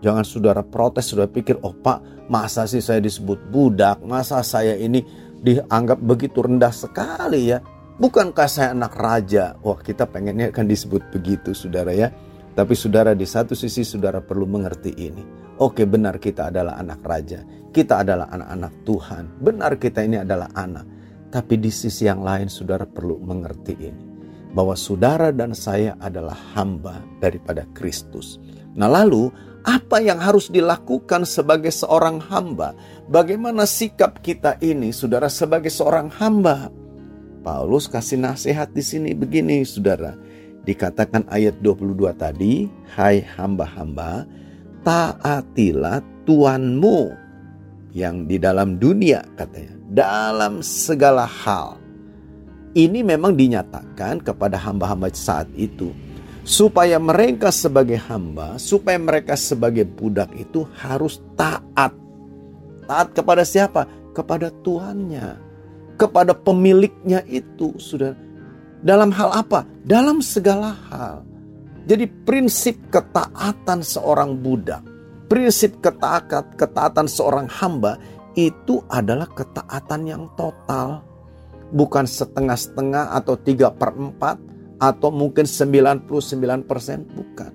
Jangan 0.03 0.27
saudara 0.27 0.67
protes, 0.67 1.07
saudara 1.07 1.31
pikir, 1.31 1.63
oh 1.63 1.71
pak, 1.71 2.27
masa 2.27 2.67
sih 2.67 2.83
saya 2.83 2.99
disebut 2.99 3.39
budak, 3.55 4.03
masa 4.03 4.43
saya 4.43 4.75
ini 4.75 5.07
dianggap 5.43 6.03
begitu 6.03 6.43
rendah 6.43 6.75
sekali 6.75 7.55
ya. 7.55 7.63
Bukankah 8.03 8.49
saya 8.51 8.75
anak 8.75 8.99
raja? 8.99 9.55
Wah 9.63 9.79
kita 9.79 10.11
pengennya 10.11 10.51
kan 10.51 10.67
disebut 10.67 11.15
begitu 11.15 11.55
saudara 11.55 11.95
ya. 11.95 12.11
Tapi 12.53 12.75
saudara 12.75 13.15
di 13.15 13.23
satu 13.23 13.55
sisi 13.55 13.87
saudara 13.87 14.19
perlu 14.19 14.45
mengerti 14.45 14.91
ini. 14.97 15.23
Oke 15.63 15.87
benar 15.87 16.19
kita 16.19 16.51
adalah 16.51 16.83
anak 16.83 17.01
raja. 17.05 17.47
Kita 17.73 18.03
adalah 18.03 18.29
anak-anak 18.29 18.73
Tuhan. 18.85 19.25
Benar 19.39 19.79
kita 19.79 20.05
ini 20.05 20.21
adalah 20.21 20.51
anak. 20.53 20.85
Tapi 21.33 21.57
di 21.57 21.71
sisi 21.73 22.05
yang 22.05 22.21
lain 22.21 22.51
saudara 22.51 22.85
perlu 22.85 23.23
mengerti 23.23 23.75
ini. 23.79 24.03
Bahwa 24.53 24.77
saudara 24.77 25.33
dan 25.33 25.57
saya 25.57 25.97
adalah 25.97 26.37
hamba 26.53 27.01
daripada 27.23 27.65
Kristus. 27.73 28.37
Nah 28.73 28.89
lalu 28.89 29.29
apa 29.63 30.03
yang 30.03 30.19
harus 30.19 30.51
dilakukan 30.51 31.23
sebagai 31.23 31.71
seorang 31.71 32.19
hamba? 32.19 32.75
Bagaimana 33.07 33.63
sikap 33.63 34.19
kita 34.19 34.59
ini, 34.59 34.91
saudara, 34.91 35.31
sebagai 35.31 35.71
seorang 35.71 36.11
hamba? 36.19 36.73
Paulus 37.43 37.87
kasih 37.87 38.19
nasihat 38.23 38.71
di 38.75 38.83
sini 38.83 39.11
begini, 39.15 39.63
saudara. 39.63 40.19
Dikatakan 40.63 41.27
ayat 41.31 41.59
22 41.63 42.15
tadi, 42.15 42.71
hai 42.95 43.23
hamba-hamba, 43.23 44.27
taatilah 44.87 46.03
Tuanmu 46.23 47.11
yang 47.91 48.31
di 48.31 48.39
dalam 48.39 48.79
dunia 48.79 49.27
katanya, 49.35 49.75
dalam 49.91 50.63
segala 50.63 51.27
hal. 51.27 51.83
Ini 52.73 53.03
memang 53.05 53.35
dinyatakan 53.35 54.23
kepada 54.23 54.57
hamba-hamba 54.57 55.11
saat 55.13 55.51
itu 55.59 55.91
supaya 56.43 56.99
mereka 56.99 57.55
sebagai 57.55 57.99
hamba, 58.11 58.59
supaya 58.59 58.99
mereka 58.99 59.39
sebagai 59.39 59.87
budak 59.87 60.31
itu 60.35 60.67
harus 60.79 61.23
taat. 61.39 61.95
Taat 62.87 63.09
kepada 63.15 63.47
siapa? 63.47 63.87
Kepada 64.13 64.53
tuannya, 64.61 65.39
kepada 65.97 66.35
pemiliknya 66.37 67.23
itu, 67.31 67.73
sudah. 67.79 68.13
Dalam 68.83 69.15
hal 69.15 69.31
apa? 69.33 69.63
Dalam 69.87 70.19
segala 70.21 70.75
hal. 70.91 71.23
Jadi 71.87 72.07
prinsip 72.27 72.79
ketaatan 72.91 73.83
seorang 73.83 74.39
budak, 74.39 74.83
prinsip 75.27 75.79
ketaatan, 75.83 76.47
ketaatan 76.59 77.07
seorang 77.11 77.47
hamba 77.51 77.99
itu 78.39 78.83
adalah 78.91 79.27
ketaatan 79.31 80.03
yang 80.07 80.25
total. 80.39 81.03
Bukan 81.73 82.05
setengah-setengah 82.05 83.17
atau 83.17 83.35
tiga 83.41 83.73
per 83.73 83.97
empat 83.97 84.52
atau 84.83 85.15
mungkin 85.15 85.47
99% 85.47 86.11
bukan. 87.15 87.53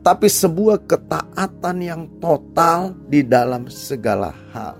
Tapi 0.00 0.26
sebuah 0.30 0.86
ketaatan 0.86 1.76
yang 1.82 2.02
total 2.22 2.94
di 3.10 3.26
dalam 3.26 3.66
segala 3.66 4.30
hal. 4.54 4.78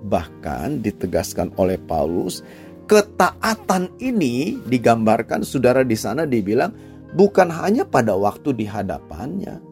Bahkan 0.00 0.80
ditegaskan 0.80 1.52
oleh 1.60 1.76
Paulus, 1.76 2.40
ketaatan 2.88 4.00
ini 4.00 4.56
digambarkan 4.64 5.44
saudara 5.44 5.84
di 5.84 5.94
sana 5.94 6.24
dibilang 6.24 6.72
bukan 7.12 7.52
hanya 7.52 7.84
pada 7.84 8.16
waktu 8.16 8.56
di 8.56 8.64
hadapannya, 8.66 9.70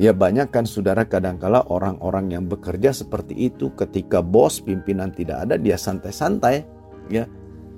Ya 0.00 0.16
banyak 0.16 0.48
kan 0.48 0.64
saudara 0.64 1.04
kadangkala 1.04 1.68
orang-orang 1.68 2.32
yang 2.32 2.44
bekerja 2.48 2.88
seperti 2.88 3.52
itu 3.52 3.68
ketika 3.76 4.24
bos 4.24 4.56
pimpinan 4.56 5.12
tidak 5.12 5.44
ada 5.44 5.60
dia 5.60 5.76
santai-santai 5.76 6.64
ya. 7.12 7.28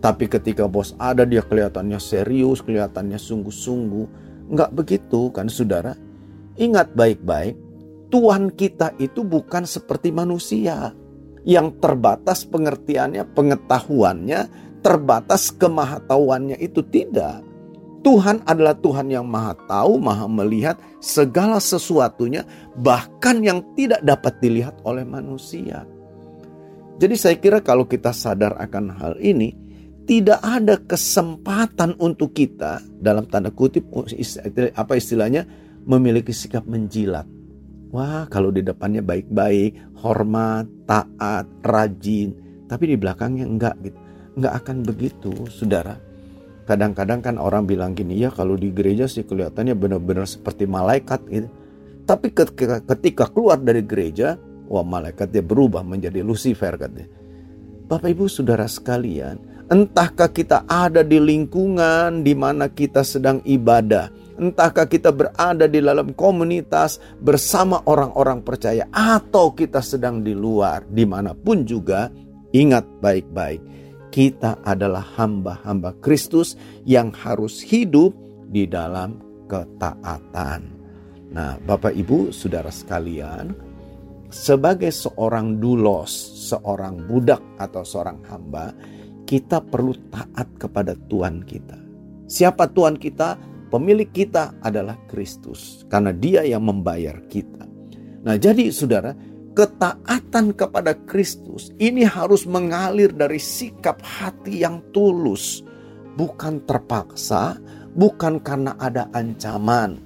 Tapi 0.02 0.26
ketika 0.26 0.66
bos 0.66 0.98
ada 0.98 1.22
dia 1.22 1.46
kelihatannya 1.46 2.02
serius, 2.02 2.58
kelihatannya 2.58 3.22
sungguh-sungguh. 3.22 4.06
Enggak 4.50 4.74
begitu 4.74 5.30
kan 5.30 5.46
saudara. 5.46 5.94
Ingat 6.58 6.98
baik-baik, 6.98 7.54
Tuhan 8.10 8.50
kita 8.52 8.98
itu 8.98 9.22
bukan 9.22 9.64
seperti 9.64 10.10
manusia 10.10 10.92
yang 11.46 11.78
terbatas 11.78 12.44
pengertiannya, 12.44 13.24
pengetahuannya, 13.30 14.40
terbatas 14.82 15.54
kemahatauannya 15.54 16.58
itu 16.58 16.82
tidak. 16.90 17.40
Tuhan 18.02 18.42
adalah 18.42 18.74
Tuhan 18.74 19.14
yang 19.14 19.22
maha 19.30 19.54
tahu, 19.70 20.02
maha 20.02 20.26
melihat 20.26 20.74
segala 20.98 21.62
sesuatunya, 21.62 22.42
bahkan 22.74 23.38
yang 23.38 23.62
tidak 23.78 24.02
dapat 24.02 24.42
dilihat 24.42 24.74
oleh 24.82 25.06
manusia. 25.06 25.86
Jadi 26.98 27.14
saya 27.14 27.38
kira 27.38 27.62
kalau 27.62 27.86
kita 27.86 28.10
sadar 28.10 28.58
akan 28.58 28.90
hal 28.98 29.14
ini, 29.22 29.61
tidak 30.02 30.40
ada 30.42 30.76
kesempatan 30.82 31.94
untuk 32.02 32.34
kita 32.34 32.82
dalam 32.98 33.26
tanda 33.30 33.54
kutip 33.54 33.86
apa 34.74 34.92
istilahnya 34.98 35.46
memiliki 35.86 36.34
sikap 36.34 36.66
menjilat. 36.66 37.26
Wah, 37.92 38.24
kalau 38.32 38.48
di 38.48 38.64
depannya 38.64 39.04
baik-baik, 39.04 40.00
hormat, 40.00 40.64
taat, 40.88 41.44
rajin, 41.60 42.32
tapi 42.64 42.88
di 42.88 42.96
belakangnya 42.96 43.44
enggak 43.44 43.76
gitu. 43.84 43.98
Enggak 44.32 44.54
akan 44.64 44.76
begitu, 44.80 45.32
Saudara. 45.52 46.00
Kadang-kadang 46.64 47.20
kan 47.20 47.36
orang 47.36 47.68
bilang 47.68 47.92
gini, 47.92 48.16
ya 48.16 48.32
kalau 48.32 48.56
di 48.56 48.72
gereja 48.72 49.04
sih 49.04 49.28
kelihatannya 49.28 49.76
benar-benar 49.76 50.24
seperti 50.24 50.64
malaikat 50.64 51.20
gitu. 51.28 51.52
Tapi 52.08 52.32
ketika, 52.32 53.28
keluar 53.28 53.60
dari 53.60 53.84
gereja, 53.84 54.40
wah 54.72 54.82
malaikatnya 54.82 55.44
berubah 55.44 55.84
menjadi 55.84 56.24
Lucifer 56.24 56.74
katanya. 56.80 57.12
Bapak 57.92 58.08
Ibu 58.08 58.24
Saudara 58.24 58.64
sekalian, 58.64 59.36
entahkah 59.72 60.28
kita 60.28 60.68
ada 60.68 61.00
di 61.00 61.16
lingkungan 61.16 62.20
di 62.20 62.36
mana 62.36 62.68
kita 62.68 63.00
sedang 63.00 63.40
ibadah, 63.48 64.12
entahkah 64.36 64.84
kita 64.84 65.08
berada 65.08 65.64
di 65.64 65.80
dalam 65.80 66.12
komunitas 66.12 67.00
bersama 67.24 67.80
orang-orang 67.88 68.44
percaya, 68.44 68.84
atau 68.92 69.56
kita 69.56 69.80
sedang 69.80 70.20
di 70.20 70.36
luar, 70.36 70.84
di 70.84 71.08
mana 71.08 71.32
pun 71.32 71.64
juga, 71.64 72.12
ingat 72.52 72.84
baik-baik 73.00 73.64
kita 74.12 74.60
adalah 74.60 75.00
hamba-hamba 75.16 75.96
Kristus 76.04 76.54
yang 76.84 77.08
harus 77.16 77.64
hidup 77.64 78.12
di 78.52 78.68
dalam 78.68 79.16
ketaatan. 79.48 80.60
Nah, 81.32 81.56
Bapak 81.64 81.96
Ibu, 81.96 82.28
saudara 82.28 82.68
sekalian, 82.68 83.56
sebagai 84.28 84.92
seorang 84.92 85.56
dulos, 85.56 86.12
seorang 86.52 87.08
budak 87.08 87.40
atau 87.56 87.80
seorang 87.88 88.20
hamba, 88.28 88.76
kita 89.32 89.64
perlu 89.64 89.96
taat 90.12 90.44
kepada 90.60 90.92
Tuhan 91.08 91.40
kita. 91.48 91.80
Siapa 92.28 92.68
Tuhan 92.68 93.00
kita? 93.00 93.40
Pemilik 93.72 94.12
kita 94.12 94.60
adalah 94.60 95.00
Kristus, 95.08 95.88
karena 95.88 96.12
Dia 96.12 96.44
yang 96.44 96.68
membayar 96.68 97.16
kita. 97.32 97.64
Nah, 98.28 98.36
jadi 98.36 98.68
saudara, 98.68 99.16
ketaatan 99.56 100.52
kepada 100.52 100.92
Kristus 101.08 101.72
ini 101.80 102.04
harus 102.04 102.44
mengalir 102.44 103.08
dari 103.16 103.40
sikap 103.40 104.04
hati 104.04 104.60
yang 104.60 104.84
tulus, 104.92 105.64
bukan 106.20 106.60
terpaksa, 106.68 107.56
bukan 107.96 108.36
karena 108.44 108.76
ada 108.76 109.08
ancaman. 109.16 109.96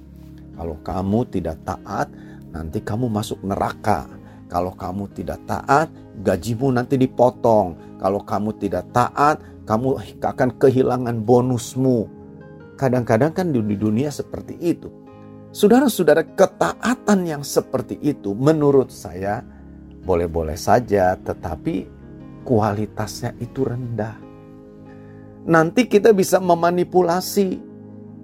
Kalau 0.55 0.79
kamu 0.87 1.27
tidak 1.35 1.59
taat, 1.67 2.07
nanti 2.55 2.79
kamu 2.79 3.11
masuk 3.11 3.43
neraka. 3.43 4.07
Kalau 4.47 4.71
kamu 4.71 5.11
tidak 5.11 5.43
taat, 5.43 5.91
gajimu 6.23 6.71
nanti 6.71 6.95
dipotong. 6.95 7.99
Kalau 7.99 8.23
kamu 8.23 8.55
tidak 8.59 8.87
taat, 8.95 9.43
kamu 9.67 9.99
akan 10.23 10.49
kehilangan 10.55 11.19
bonusmu. 11.27 12.07
Kadang-kadang 12.79 13.35
kan 13.35 13.51
di 13.51 13.59
dunia 13.75 14.07
seperti 14.07 14.55
itu. 14.63 14.87
Saudara-saudara, 15.51 16.23
ketaatan 16.37 17.19
yang 17.27 17.43
seperti 17.43 17.99
itu 17.99 18.31
menurut 18.31 18.87
saya 18.93 19.43
boleh-boleh 20.07 20.55
saja, 20.55 21.19
tetapi 21.19 21.89
kualitasnya 22.47 23.35
itu 23.43 23.67
rendah. 23.67 24.15
Nanti 25.47 25.91
kita 25.91 26.15
bisa 26.15 26.39
memanipulasi. 26.39 27.67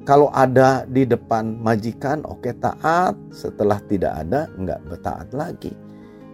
Kalau 0.03 0.27
ada 0.36 0.83
di 0.83 1.07
depan 1.07 1.59
majikan, 1.63 2.27
oke 2.27 2.51
taat. 2.59 3.15
Setelah 3.31 3.79
tidak 3.88 4.13
ada, 4.27 4.51
enggak 4.59 4.83
bertaat 4.83 5.31
lagi. 5.31 5.83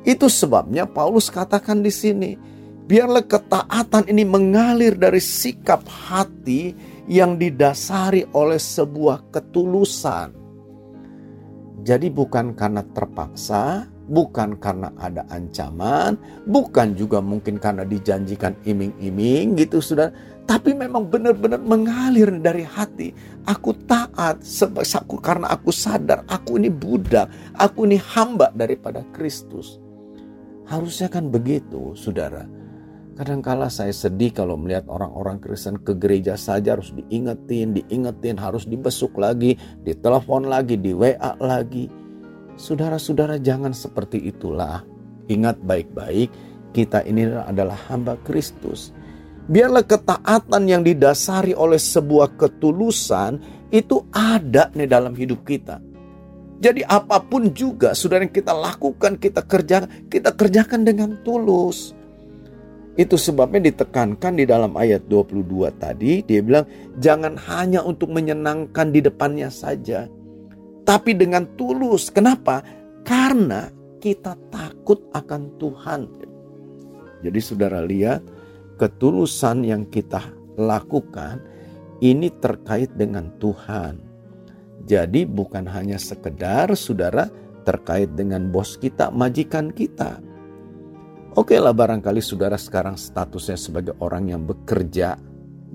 Itu 0.09 0.25
sebabnya 0.25 0.89
Paulus 0.89 1.29
katakan 1.29 1.85
di 1.85 1.93
sini, 1.93 2.33
biarlah 2.89 3.29
ketaatan 3.29 4.09
ini 4.09 4.25
mengalir 4.25 4.97
dari 4.97 5.21
sikap 5.21 5.85
hati 5.85 6.73
yang 7.05 7.37
didasari 7.37 8.25
oleh 8.33 8.57
sebuah 8.57 9.29
ketulusan 9.29 10.39
jadi 11.79 12.11
bukan 12.11 12.59
karena 12.59 12.83
terpaksa, 12.91 13.87
bukan 14.11 14.59
karena 14.59 14.91
ada 14.99 15.23
ancaman, 15.31 16.19
bukan 16.43 16.91
juga 16.93 17.23
mungkin 17.23 17.55
karena 17.55 17.87
dijanjikan 17.87 18.51
iming-iming 18.67 19.55
gitu 19.55 19.79
sudah, 19.79 20.11
tapi 20.43 20.75
memang 20.75 21.07
benar-benar 21.07 21.63
mengalir 21.63 22.35
dari 22.43 22.67
hati. 22.67 23.15
Aku 23.47 23.71
taat 23.87 24.43
sebab 24.43 24.83
karena 25.23 25.55
aku 25.55 25.71
sadar 25.71 26.27
aku 26.27 26.59
ini 26.59 26.67
budak, 26.67 27.31
aku 27.55 27.87
ini 27.87 27.95
hamba 27.95 28.51
daripada 28.51 28.99
Kristus. 29.15 29.79
Harusnya 30.69 31.09
kan 31.09 31.33
begitu, 31.33 31.97
Saudara. 31.97 32.45
Kadangkala 33.17 33.67
saya 33.67 33.91
sedih 33.91 34.31
kalau 34.31 34.55
melihat 34.55 34.85
orang-orang 34.87 35.41
Kristen 35.41 35.81
ke 35.81 35.97
gereja 35.97 36.39
saja 36.39 36.77
harus 36.77 36.95
diingetin, 36.95 37.75
diingetin, 37.75 38.39
harus 38.39 38.63
dibesuk 38.63 39.17
lagi, 39.17 39.57
ditelepon 39.83 40.47
lagi, 40.47 40.79
di 40.79 40.95
WA 40.95 41.35
lagi. 41.41 41.89
Saudara-saudara 42.55 43.41
jangan 43.41 43.73
seperti 43.73 44.23
itulah. 44.29 44.85
Ingat 45.27 45.59
baik-baik, 45.59 46.31
kita 46.71 47.03
ini 47.03 47.27
adalah 47.27 47.75
hamba 47.89 48.15
Kristus. 48.21 48.93
Biarlah 49.49 49.83
ketaatan 49.83 50.69
yang 50.69 50.85
didasari 50.85 51.57
oleh 51.57 51.81
sebuah 51.81 52.37
ketulusan 52.37 53.41
itu 53.73 54.05
ada 54.13 54.69
nih 54.77 54.85
dalam 54.85 55.17
hidup 55.17 55.41
kita. 55.43 55.81
Jadi 56.59 56.83
apa 56.83 57.23
pun 57.23 57.55
juga 57.55 57.95
saudara 57.95 58.27
yang 58.27 58.35
kita 58.35 58.51
lakukan, 58.51 59.15
kita 59.15 59.47
kerjakan, 59.47 60.11
kita 60.11 60.35
kerjakan 60.35 60.83
dengan 60.83 61.15
tulus. 61.23 61.95
Itu 62.99 63.15
sebabnya 63.15 63.71
ditekankan 63.71 64.35
di 64.35 64.43
dalam 64.43 64.75
ayat 64.75 65.07
22 65.07 65.71
tadi, 65.79 66.19
dia 66.19 66.43
bilang 66.43 66.67
jangan 66.99 67.39
hanya 67.47 67.79
untuk 67.79 68.11
menyenangkan 68.11 68.91
di 68.91 68.99
depannya 68.99 69.47
saja, 69.47 70.11
tapi 70.83 71.15
dengan 71.15 71.47
tulus. 71.55 72.11
Kenapa? 72.11 72.59
Karena 73.07 73.71
kita 74.03 74.35
takut 74.51 74.99
akan 75.15 75.55
Tuhan. 75.55 76.01
Jadi 77.23 77.39
saudara 77.39 77.79
lihat, 77.87 78.19
ketulusan 78.75 79.63
yang 79.63 79.87
kita 79.87 80.19
lakukan 80.59 81.39
ini 82.03 82.27
terkait 82.43 82.91
dengan 82.99 83.31
Tuhan. 83.39 84.08
Jadi 84.89 85.29
bukan 85.29 85.69
hanya 85.69 86.01
sekedar 86.01 86.73
saudara 86.73 87.29
terkait 87.61 88.09
dengan 88.17 88.49
bos 88.49 88.73
kita, 88.73 89.13
majikan 89.13 89.69
kita. 89.69 90.17
Oke 91.37 91.61
lah 91.61 91.77
barangkali 91.77 92.25
saudara 92.25 92.57
sekarang 92.57 92.97
statusnya 92.97 93.53
sebagai 93.53 93.93
orang 94.01 94.33
yang 94.33 94.49
bekerja, 94.49 95.13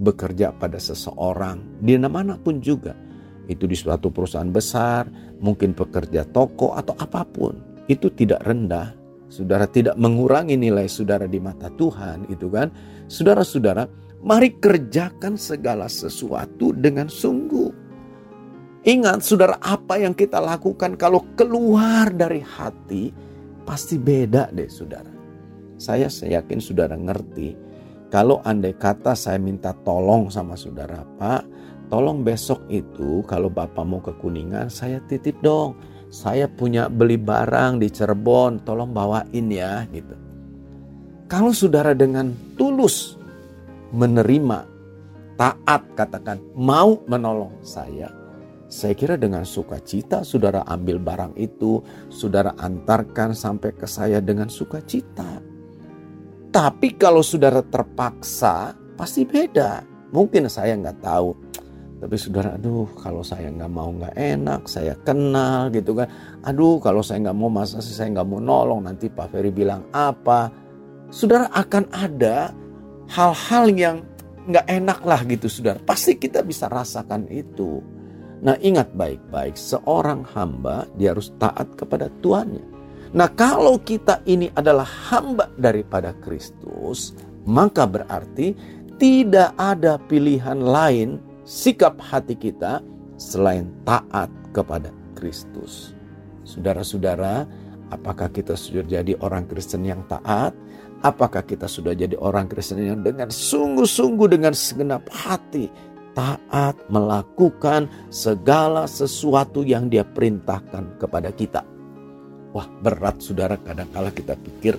bekerja 0.02 0.50
pada 0.58 0.82
seseorang, 0.82 1.62
di 1.78 1.94
mana 1.94 2.34
pun 2.34 2.58
juga. 2.58 2.98
Itu 3.46 3.70
di 3.70 3.78
suatu 3.78 4.10
perusahaan 4.10 4.50
besar, 4.50 5.06
mungkin 5.38 5.78
pekerja 5.78 6.26
toko 6.26 6.74
atau 6.74 6.98
apa 6.98 7.22
pun. 7.22 7.86
Itu 7.86 8.10
tidak 8.10 8.42
rendah. 8.42 8.98
Saudara 9.30 9.70
tidak 9.70 9.94
mengurangi 9.94 10.58
nilai 10.58 10.90
saudara 10.90 11.30
di 11.30 11.38
mata 11.38 11.70
Tuhan, 11.70 12.26
itu 12.34 12.50
kan. 12.50 12.74
Saudara-saudara, 13.06 13.86
mari 14.26 14.58
kerjakan 14.58 15.38
segala 15.38 15.86
sesuatu 15.86 16.74
dengan 16.74 17.06
sungguh. 17.06 17.83
Ingat 18.84 19.24
saudara 19.24 19.56
apa 19.64 19.96
yang 19.96 20.12
kita 20.12 20.36
lakukan 20.36 21.00
kalau 21.00 21.24
keluar 21.40 22.12
dari 22.12 22.44
hati 22.44 23.08
pasti 23.64 23.96
beda 23.96 24.52
deh 24.52 24.68
saudara. 24.68 25.08
Saya, 25.80 26.12
yakin 26.12 26.60
saudara 26.60 26.92
ngerti 26.92 27.56
kalau 28.12 28.44
andai 28.44 28.76
kata 28.76 29.16
saya 29.16 29.40
minta 29.40 29.72
tolong 29.82 30.28
sama 30.28 30.52
saudara 30.52 31.00
Pak, 31.16 31.42
tolong 31.88 32.20
besok 32.20 32.60
itu 32.68 33.24
kalau 33.24 33.48
Bapak 33.48 33.82
mau 33.88 34.04
ke 34.04 34.12
Kuningan 34.20 34.68
saya 34.68 35.00
titip 35.08 35.40
dong. 35.40 35.74
Saya 36.14 36.46
punya 36.46 36.86
beli 36.86 37.18
barang 37.18 37.82
di 37.82 37.90
Cirebon, 37.90 38.62
tolong 38.62 38.94
bawain 38.94 39.50
ya 39.50 39.82
gitu. 39.90 40.14
Kalau 41.26 41.50
saudara 41.50 41.90
dengan 41.90 42.30
tulus 42.54 43.18
menerima, 43.90 44.62
taat 45.34 45.82
katakan, 45.98 46.38
mau 46.54 47.02
menolong 47.10 47.58
saya, 47.66 48.14
saya 48.74 48.98
kira 48.98 49.14
dengan 49.14 49.46
sukacita 49.46 50.26
saudara 50.26 50.66
ambil 50.66 50.98
barang 50.98 51.38
itu, 51.38 51.78
saudara 52.10 52.58
antarkan 52.58 53.30
sampai 53.30 53.70
ke 53.70 53.86
saya 53.86 54.18
dengan 54.18 54.50
sukacita. 54.50 55.38
Tapi 56.50 56.98
kalau 56.98 57.22
saudara 57.22 57.62
terpaksa, 57.62 58.74
pasti 58.98 59.22
beda. 59.22 59.86
Mungkin 60.10 60.50
saya 60.50 60.74
nggak 60.74 61.06
tahu. 61.06 61.30
Tapi 62.02 62.18
saudara, 62.18 62.58
aduh 62.58 62.90
kalau 62.98 63.22
saya 63.22 63.46
nggak 63.46 63.70
mau 63.70 63.94
nggak 63.94 64.18
enak, 64.18 64.66
saya 64.66 64.98
kenal 65.06 65.70
gitu 65.70 65.94
kan. 65.94 66.10
Aduh 66.42 66.82
kalau 66.82 66.98
saya 66.98 67.30
nggak 67.30 67.38
mau 67.38 67.46
masa 67.46 67.78
sih 67.78 67.94
saya 67.94 68.10
nggak 68.10 68.26
mau 68.26 68.42
nolong, 68.42 68.90
nanti 68.90 69.06
Pak 69.06 69.30
Ferry 69.30 69.54
bilang 69.54 69.86
apa. 69.94 70.50
Saudara 71.14 71.46
akan 71.54 71.94
ada 71.94 72.50
hal-hal 73.06 73.70
yang 73.70 73.96
nggak 74.50 74.66
enak 74.66 74.98
lah 75.06 75.22
gitu 75.30 75.46
saudara. 75.46 75.78
Pasti 75.78 76.18
kita 76.18 76.42
bisa 76.42 76.66
rasakan 76.66 77.30
itu. 77.30 77.93
Nah 78.44 78.60
ingat 78.60 78.92
baik-baik, 78.92 79.56
seorang 79.56 80.20
hamba 80.36 80.84
dia 81.00 81.16
harus 81.16 81.32
taat 81.40 81.64
kepada 81.80 82.12
Tuannya. 82.20 82.60
Nah 83.16 83.32
kalau 83.32 83.80
kita 83.80 84.20
ini 84.28 84.52
adalah 84.52 84.84
hamba 84.84 85.48
daripada 85.56 86.12
Kristus, 86.20 87.16
maka 87.48 87.88
berarti 87.88 88.52
tidak 89.00 89.56
ada 89.56 89.96
pilihan 89.96 90.60
lain 90.60 91.16
sikap 91.48 91.96
hati 91.96 92.36
kita 92.36 92.84
selain 93.16 93.72
taat 93.88 94.28
kepada 94.52 94.92
Kristus. 95.16 95.96
Saudara-saudara, 96.44 97.48
apakah 97.88 98.28
kita 98.28 98.60
sudah 98.60 98.84
jadi 98.84 99.16
orang 99.24 99.48
Kristen 99.48 99.88
yang 99.88 100.04
taat? 100.04 100.52
Apakah 101.00 101.44
kita 101.44 101.64
sudah 101.64 101.96
jadi 101.96 102.16
orang 102.20 102.48
Kristen 102.48 102.80
yang 102.80 103.00
dengan 103.00 103.32
sungguh-sungguh 103.32 104.28
dengan 104.28 104.52
segenap 104.52 105.08
hati 105.12 105.68
taat 106.14 106.78
melakukan 106.88 107.90
segala 108.08 108.86
sesuatu 108.86 109.66
yang 109.66 109.90
dia 109.90 110.06
perintahkan 110.06 110.96
kepada 110.96 111.34
kita. 111.34 111.66
Wah 112.54 112.70
berat 112.80 113.18
saudara 113.18 113.58
kadang-kala 113.58 114.14
kita 114.14 114.38
pikir 114.38 114.78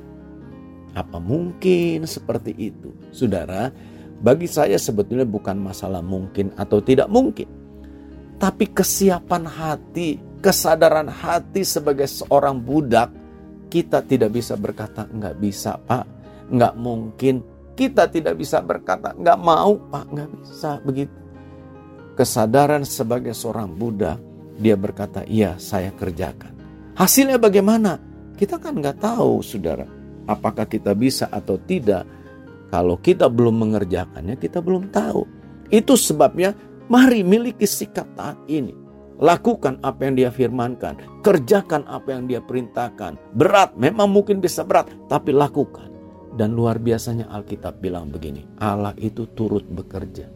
apa 0.95 1.19
mungkin 1.19 2.07
seperti 2.07 2.55
itu. 2.55 2.95
Saudara, 3.11 3.67
bagi 4.23 4.47
saya 4.47 4.79
sebetulnya 4.79 5.27
bukan 5.27 5.59
masalah 5.59 5.99
mungkin 5.99 6.55
atau 6.55 6.79
tidak 6.79 7.11
mungkin. 7.11 7.51
Tapi 8.39 8.71
kesiapan 8.71 9.43
hati, 9.43 10.19
kesadaran 10.39 11.11
hati 11.11 11.67
sebagai 11.67 12.07
seorang 12.07 12.63
budak, 12.63 13.11
kita 13.67 13.99
tidak 14.07 14.31
bisa 14.31 14.55
berkata 14.55 15.03
nggak 15.11 15.35
bisa 15.43 15.75
pak, 15.83 16.07
nggak 16.47 16.73
mungkin. 16.79 17.43
Kita 17.75 18.07
tidak 18.07 18.39
bisa 18.39 18.63
berkata 18.63 19.11
nggak 19.19 19.39
mau 19.43 19.75
pak, 19.91 20.07
nggak 20.07 20.31
bisa 20.31 20.79
begitu 20.79 21.24
kesadaran 22.15 22.87
sebagai 22.87 23.35
seorang 23.35 23.75
Buddha, 23.75 24.15
dia 24.55 24.79
berkata, 24.79 25.27
iya 25.27 25.59
saya 25.59 25.91
kerjakan. 25.91 26.55
Hasilnya 26.95 27.35
bagaimana? 27.35 27.99
Kita 28.39 28.55
kan 28.55 28.79
nggak 28.79 29.03
tahu 29.03 29.43
saudara. 29.43 29.83
Apakah 30.25 30.65
kita 30.65 30.95
bisa 30.95 31.27
atau 31.27 31.59
tidak. 31.59 32.07
Kalau 32.71 32.97
kita 32.97 33.27
belum 33.27 33.67
mengerjakannya, 33.67 34.39
kita 34.39 34.63
belum 34.63 34.89
tahu. 34.89 35.27
Itu 35.69 35.99
sebabnya 35.99 36.55
mari 36.87 37.21
miliki 37.21 37.67
sikap 37.67 38.07
taat 38.15 38.39
ini. 38.47 38.73
Lakukan 39.15 39.79
apa 39.79 40.07
yang 40.07 40.15
dia 40.19 40.31
firmankan. 40.31 41.23
Kerjakan 41.23 41.87
apa 41.87 42.15
yang 42.15 42.27
dia 42.27 42.43
perintahkan. 42.43 43.15
Berat, 43.31 43.75
memang 43.79 44.11
mungkin 44.11 44.43
bisa 44.43 44.67
berat. 44.67 44.91
Tapi 45.07 45.31
lakukan. 45.31 45.87
Dan 46.35 46.51
luar 46.51 46.83
biasanya 46.83 47.31
Alkitab 47.31 47.79
bilang 47.79 48.11
begini. 48.11 48.43
Allah 48.59 48.91
itu 48.99 49.23
turut 49.31 49.63
bekerja 49.63 50.34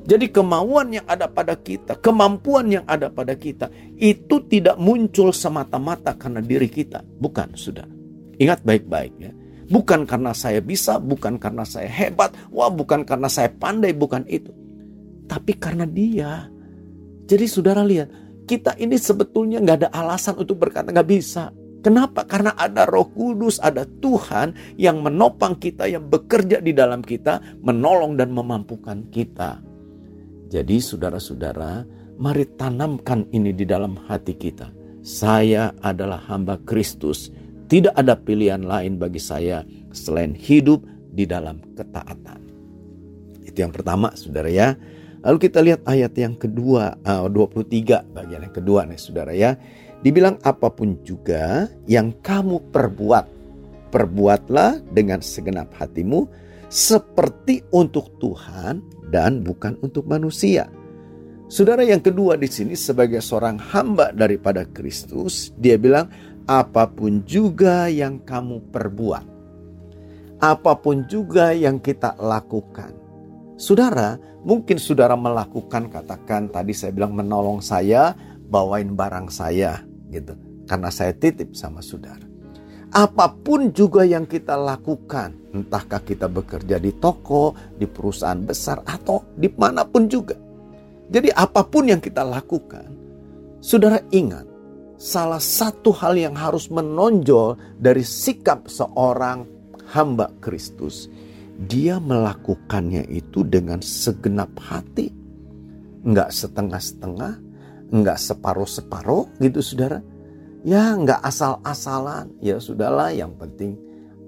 jadi 0.00 0.32
kemauan 0.32 0.96
yang 0.96 1.04
ada 1.04 1.28
pada 1.28 1.52
kita, 1.52 2.00
kemampuan 2.00 2.72
yang 2.72 2.84
ada 2.88 3.12
pada 3.12 3.36
kita, 3.36 3.68
itu 4.00 4.40
tidak 4.48 4.80
muncul 4.80 5.28
semata-mata 5.28 6.16
karena 6.16 6.40
diri 6.40 6.72
kita. 6.72 7.04
Bukan, 7.04 7.52
sudah. 7.52 7.84
Ingat 8.40 8.64
baik-baik 8.64 9.14
ya. 9.20 9.32
Bukan 9.70 10.08
karena 10.08 10.32
saya 10.34 10.58
bisa, 10.64 10.98
bukan 10.98 11.36
karena 11.36 11.62
saya 11.62 11.86
hebat, 11.86 12.34
wah 12.50 12.72
bukan 12.72 13.04
karena 13.06 13.28
saya 13.30 13.52
pandai, 13.52 13.94
bukan 13.94 14.24
itu. 14.26 14.50
Tapi 15.28 15.52
karena 15.60 15.86
dia. 15.86 16.48
Jadi 17.28 17.46
saudara 17.46 17.86
lihat, 17.86 18.10
kita 18.50 18.74
ini 18.82 18.98
sebetulnya 18.98 19.62
nggak 19.62 19.78
ada 19.86 19.90
alasan 19.94 20.34
untuk 20.40 20.58
berkata 20.58 20.90
nggak 20.90 21.06
bisa. 21.06 21.54
Kenapa? 21.80 22.26
Karena 22.26 22.52
ada 22.58 22.82
roh 22.84 23.08
kudus, 23.14 23.62
ada 23.62 23.86
Tuhan 23.86 24.76
yang 24.76 25.00
menopang 25.00 25.54
kita, 25.56 25.86
yang 25.86 26.10
bekerja 26.10 26.58
di 26.58 26.74
dalam 26.74 27.00
kita, 27.00 27.62
menolong 27.62 28.18
dan 28.18 28.34
memampukan 28.34 29.06
kita. 29.08 29.69
Jadi 30.50 30.82
saudara-saudara, 30.82 31.86
mari 32.18 32.42
tanamkan 32.58 33.22
ini 33.30 33.54
di 33.54 33.62
dalam 33.62 33.94
hati 34.10 34.34
kita. 34.34 34.74
Saya 34.98 35.70
adalah 35.78 36.18
hamba 36.26 36.58
Kristus. 36.66 37.30
Tidak 37.70 37.94
ada 37.94 38.18
pilihan 38.18 38.66
lain 38.66 38.98
bagi 38.98 39.22
saya 39.22 39.62
selain 39.94 40.34
hidup 40.34 40.82
di 41.14 41.22
dalam 41.22 41.62
ketaatan. 41.78 42.42
Itu 43.46 43.62
yang 43.62 43.70
pertama, 43.70 44.10
saudara 44.18 44.50
ya. 44.50 44.74
Lalu 45.22 45.38
kita 45.38 45.62
lihat 45.62 45.86
ayat 45.86 46.18
yang 46.18 46.34
kedua, 46.34 46.98
uh, 47.06 47.30
23 47.30 48.10
bagian 48.10 48.42
yang 48.42 48.54
kedua 48.54 48.90
nih 48.90 48.98
saudara 48.98 49.30
ya. 49.30 49.54
Dibilang 50.02 50.40
apa 50.42 50.66
pun 50.72 50.98
juga 51.06 51.70
yang 51.86 52.10
kamu 52.26 52.74
perbuat, 52.74 53.26
perbuatlah 53.94 54.82
dengan 54.90 55.22
segenap 55.22 55.70
hatimu 55.78 56.26
seperti 56.70 57.66
untuk 57.74 58.14
Tuhan 58.22 58.80
dan 59.10 59.42
bukan 59.42 59.74
untuk 59.82 60.06
manusia. 60.06 60.70
Saudara 61.50 61.82
yang 61.82 61.98
kedua 61.98 62.38
di 62.38 62.46
sini 62.46 62.78
sebagai 62.78 63.18
seorang 63.18 63.58
hamba 63.58 64.14
daripada 64.14 64.62
Kristus, 64.70 65.50
dia 65.58 65.74
bilang 65.74 66.06
apa 66.46 66.86
pun 66.86 67.26
juga 67.26 67.90
yang 67.90 68.22
kamu 68.22 68.70
perbuat. 68.70 69.26
Apa 70.38 70.78
pun 70.78 71.04
juga 71.10 71.50
yang 71.50 71.82
kita 71.82 72.14
lakukan. 72.22 72.94
Saudara, 73.58 74.16
mungkin 74.46 74.78
saudara 74.78 75.18
melakukan 75.18 75.90
katakan 75.90 76.48
tadi 76.48 76.70
saya 76.72 76.94
bilang 76.94 77.18
menolong 77.18 77.58
saya, 77.58 78.14
bawain 78.46 78.94
barang 78.94 79.26
saya 79.28 79.82
gitu. 80.14 80.38
Karena 80.70 80.88
saya 80.88 81.10
titip 81.18 81.58
sama 81.58 81.82
saudara. 81.82 82.29
Apa 82.90 83.30
pun 83.30 83.70
juga 83.70 84.02
yang 84.02 84.26
kita 84.26 84.58
lakukan, 84.58 85.54
entahkah 85.54 86.02
kita 86.02 86.26
bekerja 86.26 86.82
di 86.82 86.90
toko, 86.98 87.54
di 87.78 87.86
perusahaan 87.86 88.42
besar, 88.42 88.82
atau 88.82 89.22
di 89.38 89.46
mana 89.46 89.86
pun 89.86 90.10
juga. 90.10 90.34
Jadi 91.06 91.30
apa 91.30 91.62
pun 91.62 91.86
yang 91.86 92.02
kita 92.02 92.26
lakukan, 92.26 92.90
saudara 93.62 94.02
ingat, 94.10 94.42
salah 94.98 95.38
satu 95.38 95.94
hal 95.94 96.18
yang 96.18 96.34
harus 96.34 96.66
menonjol 96.66 97.54
dari 97.78 98.02
sikap 98.02 98.66
seorang 98.66 99.46
hamba 99.94 100.34
Kristus, 100.42 101.06
dia 101.70 102.02
melakukannya 102.02 103.06
itu 103.06 103.46
dengan 103.46 103.78
segenap 103.86 104.50
hati. 104.58 105.14
Enggak 106.02 106.34
setengah-setengah, 106.34 107.38
enggak 107.94 108.18
separuh-separuh 108.18 109.30
gitu 109.38 109.62
saudara 109.62 110.02
ya 110.64 110.96
nggak 110.96 111.20
asal-asalan. 111.24 112.32
Ya 112.40 112.60
sudahlah 112.60 113.12
yang 113.12 113.34
penting 113.36 113.76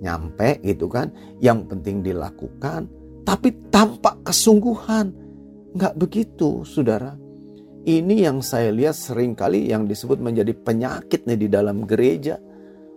nyampe 0.02 0.58
gitu 0.64 0.88
kan. 0.90 1.12
Yang 1.38 1.72
penting 1.72 2.02
dilakukan. 2.02 2.88
Tapi 3.22 3.70
tanpa 3.70 4.18
kesungguhan. 4.26 5.14
Nggak 5.72 5.94
begitu 5.96 6.66
saudara. 6.68 7.16
Ini 7.82 8.30
yang 8.30 8.46
saya 8.46 8.70
lihat 8.70 8.94
sering 8.94 9.34
kali 9.34 9.66
yang 9.66 9.90
disebut 9.90 10.22
menjadi 10.22 10.54
penyakit 10.54 11.26
nih 11.26 11.38
di 11.46 11.48
dalam 11.50 11.82
gereja. 11.82 12.38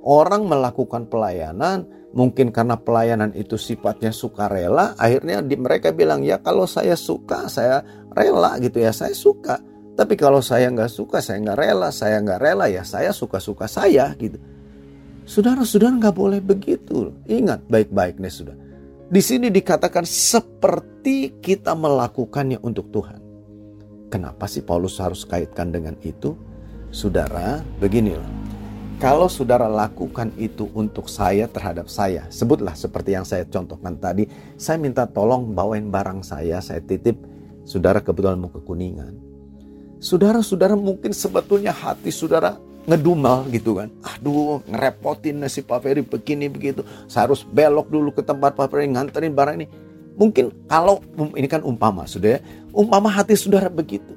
Orang 0.06 0.46
melakukan 0.46 1.10
pelayanan 1.10 1.90
mungkin 2.14 2.54
karena 2.54 2.78
pelayanan 2.78 3.34
itu 3.34 3.58
sifatnya 3.58 4.14
sukarela 4.14 4.94
akhirnya 4.96 5.42
di, 5.42 5.58
mereka 5.58 5.90
bilang 5.90 6.22
ya 6.22 6.38
kalau 6.38 6.70
saya 6.70 6.94
suka 6.94 7.50
saya 7.50 7.82
rela 8.14 8.62
gitu 8.62 8.78
ya. 8.78 8.94
Saya 8.94 9.18
suka 9.18 9.58
tapi 9.96 10.20
kalau 10.20 10.44
saya 10.44 10.68
nggak 10.68 10.92
suka, 10.92 11.24
saya 11.24 11.40
nggak 11.40 11.58
rela, 11.58 11.90
saya 11.90 12.20
nggak 12.20 12.40
rela 12.44 12.68
ya 12.68 12.84
saya 12.84 13.16
suka-suka 13.16 13.64
saya 13.72 14.12
gitu. 14.20 14.36
Saudara-saudara 15.24 15.96
nggak 15.96 16.16
boleh 16.16 16.40
begitu. 16.44 17.16
Ingat 17.26 17.66
baik-baik 17.72 18.20
nih 18.20 18.30
sudah. 18.30 18.56
Di 19.08 19.22
sini 19.24 19.48
dikatakan 19.48 20.04
seperti 20.04 21.40
kita 21.40 21.74
melakukannya 21.74 22.60
untuk 22.60 22.92
Tuhan. 22.92 23.24
Kenapa 24.12 24.46
sih 24.46 24.62
Paulus 24.62 25.00
harus 25.02 25.24
kaitkan 25.24 25.72
dengan 25.72 25.96
itu? 26.04 26.36
Saudara, 26.92 27.64
beginilah. 27.80 28.28
Kalau 29.00 29.28
saudara 29.28 29.68
lakukan 29.68 30.32
itu 30.40 30.72
untuk 30.72 31.12
saya 31.12 31.52
terhadap 31.52 31.92
saya, 31.92 32.28
sebutlah 32.32 32.76
seperti 32.78 33.12
yang 33.12 33.28
saya 33.28 33.44
contohkan 33.44 34.00
tadi, 34.00 34.28
saya 34.56 34.80
minta 34.80 35.04
tolong 35.04 35.52
bawain 35.52 35.92
barang 35.92 36.24
saya, 36.24 36.64
saya 36.64 36.80
titip, 36.80 37.20
saudara 37.68 38.00
kebetulan 38.00 38.40
mau 38.40 38.48
ke 38.54 38.64
Kuningan. 38.64 39.25
Saudara-saudara 40.00 40.76
mungkin 40.78 41.16
sebetulnya 41.16 41.72
hati 41.72 42.12
saudara 42.12 42.60
ngedumel 42.86 43.50
gitu 43.50 43.82
kan. 43.82 43.90
Aduh 44.06 44.62
ngerepotin 44.70 45.42
si 45.50 45.66
Pak 45.66 45.82
Ferry 45.82 46.06
begini 46.06 46.46
begitu. 46.48 46.86
Saya 47.10 47.30
harus 47.30 47.42
belok 47.44 47.90
dulu 47.90 48.14
ke 48.14 48.22
tempat 48.22 48.54
Pak 48.54 48.70
Ferry 48.70 48.90
nganterin 48.92 49.34
barang 49.34 49.56
ini. 49.58 49.68
Mungkin 50.16 50.68
kalau 50.72 51.04
um, 51.20 51.36
ini 51.36 51.48
kan 51.50 51.60
umpama 51.66 52.08
sudah 52.08 52.38
ya, 52.38 52.40
umpama 52.72 53.12
hati 53.12 53.36
saudara 53.36 53.68
begitu. 53.68 54.16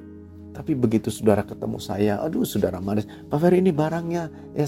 Tapi 0.55 0.75
begitu 0.75 1.07
saudara 1.07 1.43
ketemu 1.43 1.79
saya, 1.79 2.19
aduh 2.19 2.43
saudara 2.43 2.83
manis, 2.83 3.07
Pak 3.31 3.39
Ferry 3.39 3.63
ini 3.63 3.71
barangnya, 3.71 4.27
ya 4.51 4.67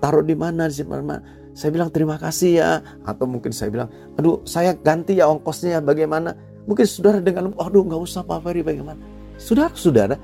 taruh 0.00 0.24
di 0.24 0.32
mana, 0.32 0.68
di 0.68 0.84
mana? 0.84 1.20
Saya 1.52 1.72
bilang 1.72 1.92
terima 1.92 2.16
kasih 2.16 2.60
ya, 2.60 2.80
atau 3.04 3.28
mungkin 3.28 3.52
saya 3.52 3.68
bilang, 3.68 3.88
aduh 4.16 4.40
saya 4.48 4.72
ganti 4.72 5.16
ya 5.20 5.28
ongkosnya 5.28 5.84
bagaimana? 5.84 6.32
Mungkin 6.64 6.88
saudara 6.88 7.20
dengan, 7.20 7.52
aduh 7.56 7.84
nggak 7.84 8.00
usah 8.00 8.24
Pak 8.24 8.48
Ferry 8.48 8.64
bagaimana? 8.64 9.00
Saudara-saudara, 9.36 10.16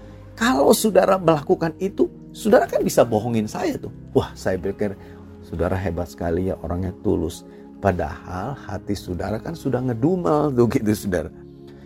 kalau 0.42 0.74
saudara 0.74 1.22
melakukan 1.22 1.70
itu, 1.78 2.10
saudara 2.34 2.66
kan 2.66 2.82
bisa 2.82 3.06
bohongin 3.06 3.46
saya 3.46 3.78
tuh. 3.78 3.94
Wah 4.10 4.34
saya 4.34 4.58
pikir 4.58 4.98
saudara 5.46 5.78
hebat 5.78 6.10
sekali 6.10 6.50
ya 6.50 6.58
orangnya 6.58 6.90
tulus. 7.06 7.46
Padahal 7.78 8.58
hati 8.58 8.98
saudara 8.98 9.38
kan 9.38 9.54
sudah 9.54 9.78
ngedumel 9.78 10.50
tuh 10.50 10.66
gitu 10.66 10.90
saudara. 10.98 11.30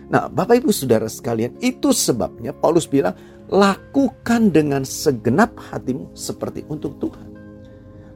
Nah 0.09 0.33
Bapak 0.33 0.65
Ibu 0.65 0.73
Saudara 0.73 1.05
sekalian 1.05 1.59
itu 1.61 1.93
sebabnya 1.93 2.57
Paulus 2.57 2.89
bilang 2.89 3.13
lakukan 3.53 4.49
dengan 4.49 4.89
segenap 4.89 5.53
hatimu 5.61 6.17
seperti 6.17 6.65
untuk 6.73 6.97
Tuhan. 6.97 7.29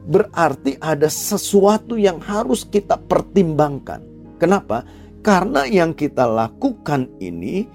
Berarti 0.09 0.81
ada 0.81 1.05
sesuatu 1.05 2.01
yang 2.01 2.17
harus 2.17 2.65
kita 2.65 2.97
pertimbangkan. 2.97 4.01
Kenapa? 4.41 4.81
Karena 5.21 5.69
yang 5.69 5.93
kita 5.93 6.25
lakukan 6.25 7.05
ini 7.21 7.69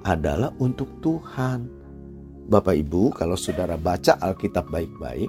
adalah 0.00 0.54
untuk 0.56 0.88
Tuhan. 1.04 1.75
Bapak 2.46 2.78
Ibu, 2.78 3.10
kalau 3.10 3.34
saudara 3.34 3.74
baca 3.74 4.22
Alkitab 4.22 4.70
baik-baik, 4.70 5.26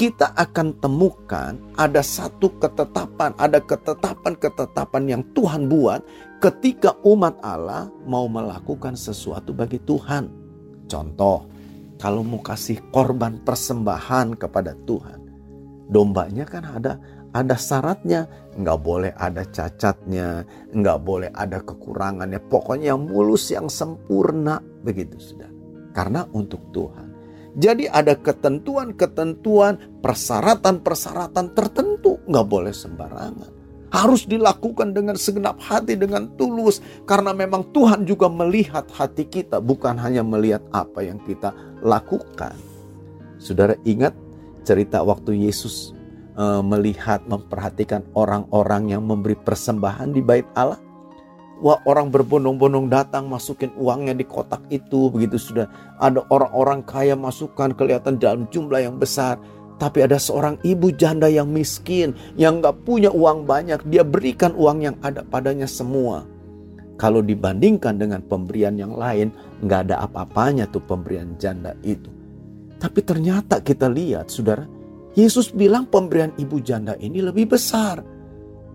kita 0.00 0.32
akan 0.32 0.80
temukan 0.80 1.52
ada 1.76 2.00
satu 2.00 2.52
ketetapan, 2.56 3.36
ada 3.36 3.60
ketetapan-ketetapan 3.60 5.04
yang 5.04 5.22
Tuhan 5.36 5.68
buat 5.68 6.00
ketika 6.40 6.96
umat 7.04 7.36
Allah 7.44 7.92
mau 8.08 8.24
melakukan 8.24 8.96
sesuatu 8.96 9.52
bagi 9.52 9.76
Tuhan. 9.84 10.32
Contoh, 10.88 11.44
kalau 12.00 12.24
mau 12.24 12.40
kasih 12.40 12.80
korban 12.88 13.40
persembahan 13.44 14.36
kepada 14.40 14.72
Tuhan, 14.88 15.20
dombanya 15.92 16.48
kan 16.48 16.64
ada 16.64 16.96
ada 17.36 17.56
syaratnya, 17.56 18.52
nggak 18.56 18.78
boleh 18.80 19.12
ada 19.12 19.44
cacatnya, 19.44 20.44
nggak 20.72 20.98
boleh 21.04 21.28
ada 21.36 21.60
kekurangannya, 21.60 22.40
pokoknya 22.48 22.96
yang 22.96 23.04
mulus, 23.04 23.52
yang 23.52 23.68
sempurna, 23.68 24.56
begitu 24.80 25.20
sudah. 25.20 25.55
Karena 25.96 26.28
untuk 26.36 26.60
Tuhan. 26.76 27.08
Jadi 27.56 27.88
ada 27.88 28.12
ketentuan-ketentuan, 28.12 30.04
persyaratan-persyaratan 30.04 31.56
tertentu. 31.56 32.20
Nggak 32.28 32.46
boleh 32.52 32.74
sembarangan. 32.76 33.50
Harus 33.88 34.28
dilakukan 34.28 34.92
dengan 34.92 35.16
segenap 35.16 35.56
hati, 35.56 35.96
dengan 35.96 36.28
tulus. 36.36 36.84
Karena 37.08 37.32
memang 37.32 37.72
Tuhan 37.72 38.04
juga 38.04 38.28
melihat 38.28 38.84
hati 38.92 39.24
kita. 39.24 39.64
Bukan 39.64 39.96
hanya 39.96 40.20
melihat 40.20 40.60
apa 40.68 41.00
yang 41.00 41.16
kita 41.24 41.56
lakukan. 41.80 42.52
Saudara 43.40 43.72
ingat 43.88 44.12
cerita 44.68 45.00
waktu 45.00 45.48
Yesus 45.48 45.96
uh, 46.36 46.60
melihat, 46.60 47.24
memperhatikan 47.24 48.04
orang-orang 48.12 48.92
yang 48.92 49.00
memberi 49.00 49.32
persembahan 49.32 50.12
di 50.12 50.20
bait 50.20 50.44
Allah? 50.52 50.85
Wah 51.56 51.80
orang 51.88 52.12
berbondong-bondong 52.12 52.92
datang 52.92 53.32
masukin 53.32 53.72
uangnya 53.80 54.12
di 54.12 54.28
kotak 54.28 54.60
itu 54.68 55.08
begitu 55.08 55.40
sudah. 55.40 55.66
Ada 55.96 56.28
orang-orang 56.28 56.84
kaya 56.84 57.16
masukkan 57.16 57.72
kelihatan 57.72 58.20
dalam 58.20 58.44
jumlah 58.52 58.84
yang 58.84 59.00
besar. 59.00 59.40
Tapi 59.76 60.04
ada 60.04 60.20
seorang 60.20 60.60
ibu 60.64 60.88
janda 60.92 61.28
yang 61.28 61.48
miskin 61.48 62.12
yang 62.36 62.60
nggak 62.60 62.84
punya 62.84 63.08
uang 63.08 63.48
banyak. 63.48 63.80
Dia 63.88 64.04
berikan 64.04 64.52
uang 64.52 64.84
yang 64.84 64.96
ada 65.00 65.24
padanya 65.24 65.68
semua. 65.68 66.28
Kalau 66.96 67.20
dibandingkan 67.20 68.00
dengan 68.00 68.24
pemberian 68.24 68.76
yang 68.76 68.96
lain 68.96 69.32
nggak 69.64 69.88
ada 69.88 70.04
apa-apanya 70.04 70.68
tuh 70.68 70.84
pemberian 70.84 71.36
janda 71.40 71.72
itu. 71.84 72.08
Tapi 72.76 73.00
ternyata 73.00 73.64
kita 73.64 73.88
lihat 73.88 74.28
saudara 74.28 74.68
Yesus 75.16 75.48
bilang 75.48 75.88
pemberian 75.88 76.36
ibu 76.36 76.60
janda 76.60 76.92
ini 77.00 77.24
lebih 77.24 77.56
besar 77.56 78.04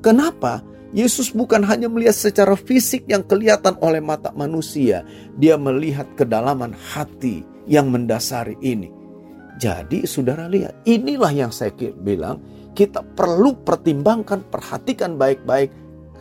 kenapa 0.02 0.66
Yesus 0.92 1.32
bukan 1.32 1.64
hanya 1.64 1.88
melihat 1.88 2.16
secara 2.18 2.60
fisik 2.60 3.08
yang 3.08 3.24
kelihatan 3.24 3.80
oleh 3.80 4.04
mata 4.04 4.36
manusia, 4.36 5.08
dia 5.40 5.56
melihat 5.56 6.04
kedalaman 6.20 6.76
hati 6.76 7.48
yang 7.64 7.88
mendasari 7.88 8.60
ini. 8.60 8.92
Jadi, 9.56 10.04
saudara 10.04 10.52
lihat, 10.52 10.84
inilah 10.84 11.32
yang 11.32 11.52
saya 11.54 11.72
bilang, 11.96 12.44
kita 12.76 13.04
perlu 13.16 13.56
pertimbangkan, 13.64 14.48
perhatikan 14.52 15.16
baik-baik 15.16 15.72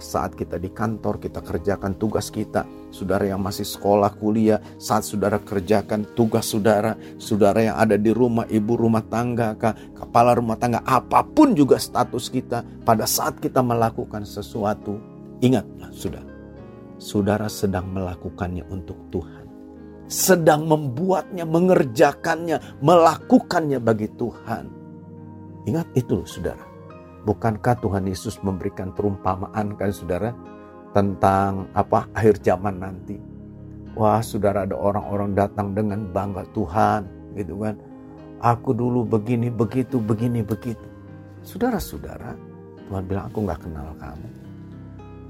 saat 0.00 0.32
kita 0.34 0.56
di 0.56 0.72
kantor, 0.72 1.20
kita 1.20 1.44
kerjakan 1.44 1.94
tugas 2.00 2.32
kita. 2.32 2.64
Saudara 2.90 3.28
yang 3.28 3.38
masih 3.44 3.68
sekolah, 3.68 4.16
kuliah, 4.16 4.58
saat 4.80 5.04
saudara 5.04 5.38
kerjakan 5.38 6.08
tugas 6.16 6.48
saudara, 6.48 6.96
saudara 7.20 7.60
yang 7.60 7.76
ada 7.76 7.94
di 7.94 8.10
rumah, 8.10 8.48
ibu 8.48 8.74
rumah 8.74 9.04
tangga, 9.06 9.54
kepala 9.94 10.34
rumah 10.34 10.56
tangga, 10.58 10.82
apa 10.82 11.22
pun 11.22 11.52
juga 11.52 11.76
status 11.78 12.32
kita, 12.32 12.64
pada 12.82 13.04
saat 13.04 13.38
kita 13.38 13.60
melakukan 13.60 14.24
sesuatu, 14.24 14.96
ingatlah 15.44 15.92
sudah, 15.92 16.24
saudara 16.96 17.46
sedang 17.46 17.92
melakukannya 17.92 18.64
untuk 18.72 18.96
Tuhan. 19.12 19.44
Sedang 20.10 20.66
membuatnya, 20.66 21.46
mengerjakannya, 21.46 22.82
melakukannya 22.82 23.78
bagi 23.78 24.10
Tuhan. 24.18 24.64
Ingat 25.70 25.86
itu 25.94 26.26
saudara. 26.26 26.69
Bukankah 27.28 27.76
Tuhan 27.84 28.08
Yesus 28.08 28.40
memberikan 28.40 28.96
perumpamaan 28.96 29.76
kan 29.76 29.92
saudara 29.92 30.32
tentang 30.96 31.68
apa 31.76 32.08
akhir 32.16 32.40
zaman 32.40 32.80
nanti? 32.80 33.20
Wah 33.92 34.24
saudara 34.24 34.64
ada 34.64 34.78
orang-orang 34.78 35.36
datang 35.36 35.76
dengan 35.76 36.08
bangga 36.08 36.48
Tuhan 36.56 37.04
gitu 37.36 37.60
kan. 37.60 37.76
Aku 38.40 38.72
dulu 38.72 39.04
begini 39.04 39.52
begitu 39.52 40.00
begini 40.00 40.40
begitu. 40.40 40.86
Saudara-saudara 41.44 42.32
Tuhan 42.88 43.04
bilang 43.04 43.28
aku 43.28 43.38
nggak 43.44 43.60
kenal 43.68 43.92
kamu. 44.00 44.28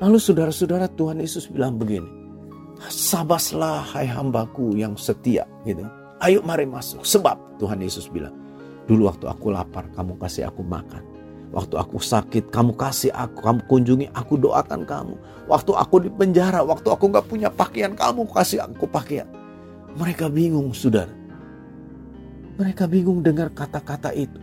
Lalu 0.00 0.18
saudara-saudara 0.22 0.86
Tuhan 0.94 1.18
Yesus 1.18 1.50
bilang 1.50 1.74
begini. 1.74 2.06
Sabaslah 2.88 3.84
hai 3.92 4.08
hambaku 4.08 4.78
yang 4.78 4.96
setia 4.96 5.44
gitu. 5.66 5.84
Ayo 6.22 6.40
mari 6.40 6.64
masuk. 6.64 7.04
Sebab 7.04 7.60
Tuhan 7.60 7.82
Yesus 7.82 8.06
bilang. 8.08 8.32
Dulu 8.88 9.06
waktu 9.10 9.28
aku 9.28 9.52
lapar 9.52 9.86
kamu 9.92 10.16
kasih 10.16 10.48
aku 10.48 10.64
makan. 10.64 11.09
Waktu 11.50 11.74
aku 11.82 11.98
sakit, 11.98 12.54
kamu 12.54 12.78
kasih 12.78 13.10
aku, 13.10 13.42
kamu 13.42 13.60
kunjungi 13.66 14.06
aku, 14.14 14.38
doakan 14.38 14.86
kamu. 14.86 15.14
Waktu 15.50 15.72
aku 15.74 16.06
di 16.06 16.10
penjara, 16.14 16.62
waktu 16.62 16.86
aku 16.94 17.10
gak 17.10 17.26
punya 17.26 17.50
pakaian, 17.50 17.90
kamu 17.98 18.22
kasih 18.30 18.62
aku 18.62 18.86
pakaian. 18.86 19.26
Mereka 19.98 20.30
bingung, 20.30 20.70
saudara. 20.70 21.10
Mereka 22.54 22.86
bingung 22.86 23.26
dengar 23.26 23.50
kata-kata 23.50 24.14
itu. 24.14 24.38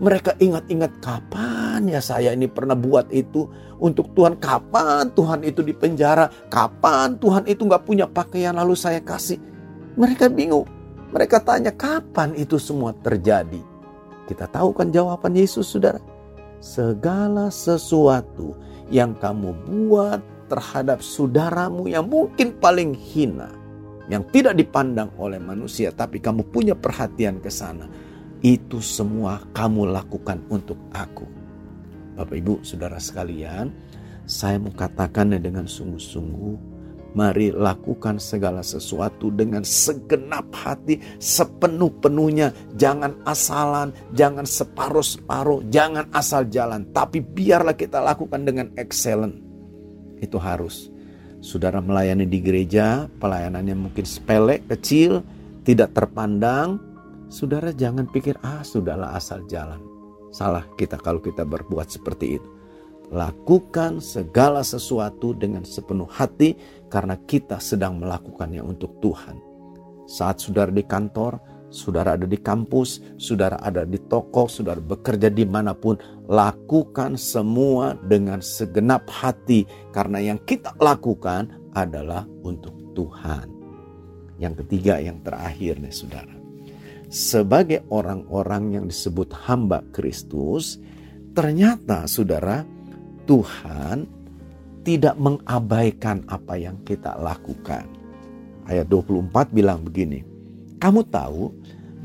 Mereka 0.00 0.40
ingat-ingat 0.40 1.00
kapan 1.00 1.88
ya 1.88 2.04
saya 2.04 2.32
ini 2.36 2.48
pernah 2.48 2.76
buat 2.76 3.08
itu 3.12 3.48
untuk 3.76 4.12
Tuhan. 4.16 4.40
Kapan 4.40 5.12
Tuhan 5.12 5.44
itu 5.44 5.60
di 5.60 5.76
penjara? 5.76 6.28
Kapan 6.48 7.20
Tuhan 7.20 7.44
itu 7.44 7.68
gak 7.68 7.84
punya 7.84 8.08
pakaian 8.08 8.56
lalu 8.56 8.72
saya 8.72 9.04
kasih? 9.04 9.36
Mereka 10.00 10.32
bingung. 10.32 10.64
Mereka 11.12 11.44
tanya 11.44 11.72
kapan 11.72 12.32
itu 12.32 12.56
semua 12.56 12.96
terjadi. 12.96 13.60
Kita 14.24 14.48
tahu 14.48 14.72
kan 14.72 14.88
jawaban 14.88 15.36
Yesus 15.36 15.68
saudara 15.68 16.15
segala 16.60 17.52
sesuatu 17.52 18.56
yang 18.92 19.14
kamu 19.18 19.54
buat 19.66 20.20
terhadap 20.46 21.02
saudaramu 21.02 21.90
yang 21.90 22.06
mungkin 22.06 22.54
paling 22.58 22.94
hina, 22.94 23.50
yang 24.06 24.22
tidak 24.30 24.54
dipandang 24.54 25.10
oleh 25.18 25.42
manusia, 25.42 25.90
tapi 25.90 26.22
kamu 26.22 26.46
punya 26.54 26.74
perhatian 26.78 27.42
ke 27.42 27.50
sana, 27.50 27.90
itu 28.46 28.78
semua 28.78 29.42
kamu 29.50 29.90
lakukan 29.90 30.38
untuk 30.46 30.78
aku. 30.94 31.26
Bapak, 32.16 32.36
ibu, 32.38 32.62
saudara 32.62 32.96
sekalian, 32.96 33.74
saya 34.24 34.56
mau 34.56 34.72
katakannya 34.72 35.42
dengan 35.42 35.66
sungguh-sungguh 35.66 36.75
Mari 37.16 37.48
lakukan 37.48 38.20
segala 38.20 38.60
sesuatu 38.60 39.32
dengan 39.32 39.64
segenap 39.64 40.52
hati, 40.52 41.00
sepenuh-penuhnya. 41.16 42.52
Jangan 42.76 43.24
asalan, 43.24 43.96
jangan 44.12 44.44
separuh-separuh, 44.44 45.64
jangan 45.72 46.12
asal 46.12 46.44
jalan. 46.52 46.84
Tapi 46.92 47.24
biarlah 47.24 47.72
kita 47.72 48.04
lakukan 48.04 48.44
dengan 48.44 48.68
excellent. 48.76 49.40
Itu 50.20 50.36
harus. 50.36 50.92
Saudara 51.40 51.80
melayani 51.80 52.28
di 52.28 52.36
gereja, 52.44 53.08
pelayanannya 53.16 53.76
mungkin 53.88 54.04
sepele, 54.04 54.60
kecil, 54.68 55.24
tidak 55.64 55.96
terpandang. 55.96 56.76
Saudara 57.32 57.72
jangan 57.72 58.12
pikir, 58.12 58.36
ah 58.44 58.60
sudahlah 58.60 59.16
asal 59.16 59.40
jalan. 59.48 59.80
Salah 60.36 60.68
kita 60.76 61.00
kalau 61.00 61.24
kita 61.24 61.48
berbuat 61.48 61.88
seperti 61.88 62.36
itu. 62.36 62.55
Lakukan 63.06 64.02
segala 64.02 64.66
sesuatu 64.66 65.30
dengan 65.30 65.62
sepenuh 65.62 66.10
hati 66.10 66.58
karena 66.90 67.14
kita 67.14 67.62
sedang 67.62 68.02
melakukannya 68.02 68.62
untuk 68.62 68.98
Tuhan. 68.98 69.38
Saat 70.10 70.42
saudara 70.42 70.74
di 70.74 70.82
kantor, 70.82 71.38
saudara 71.70 72.18
ada 72.18 72.26
di 72.26 72.38
kampus, 72.38 73.02
saudara 73.14 73.58
ada 73.62 73.86
di 73.86 73.98
toko, 74.10 74.50
saudara 74.50 74.82
bekerja 74.82 75.30
di 75.30 75.46
mana 75.46 75.74
pun, 75.74 75.98
lakukan 76.26 77.14
semua 77.14 77.94
dengan 78.06 78.42
segenap 78.42 79.06
hati 79.06 79.66
karena 79.94 80.18
yang 80.22 80.38
kita 80.42 80.74
lakukan 80.78 81.50
adalah 81.78 82.26
untuk 82.42 82.74
Tuhan. 82.94 83.46
Yang 84.42 84.66
ketiga, 84.66 84.98
yang 84.98 85.22
terakhir 85.22 85.78
nih 85.78 85.94
saudara. 85.94 86.34
Sebagai 87.06 87.86
orang-orang 87.88 88.82
yang 88.82 88.84
disebut 88.90 89.30
hamba 89.46 89.86
Kristus, 89.94 90.82
ternyata 91.32 92.10
saudara, 92.10 92.66
Tuhan 93.26 94.06
tidak 94.86 95.18
mengabaikan 95.18 96.22
apa 96.30 96.54
yang 96.54 96.78
kita 96.86 97.18
lakukan. 97.18 97.84
Ayat 98.70 98.86
24 98.86 99.50
bilang 99.50 99.82
begini, 99.82 100.22
kamu 100.78 101.02
tahu 101.10 101.50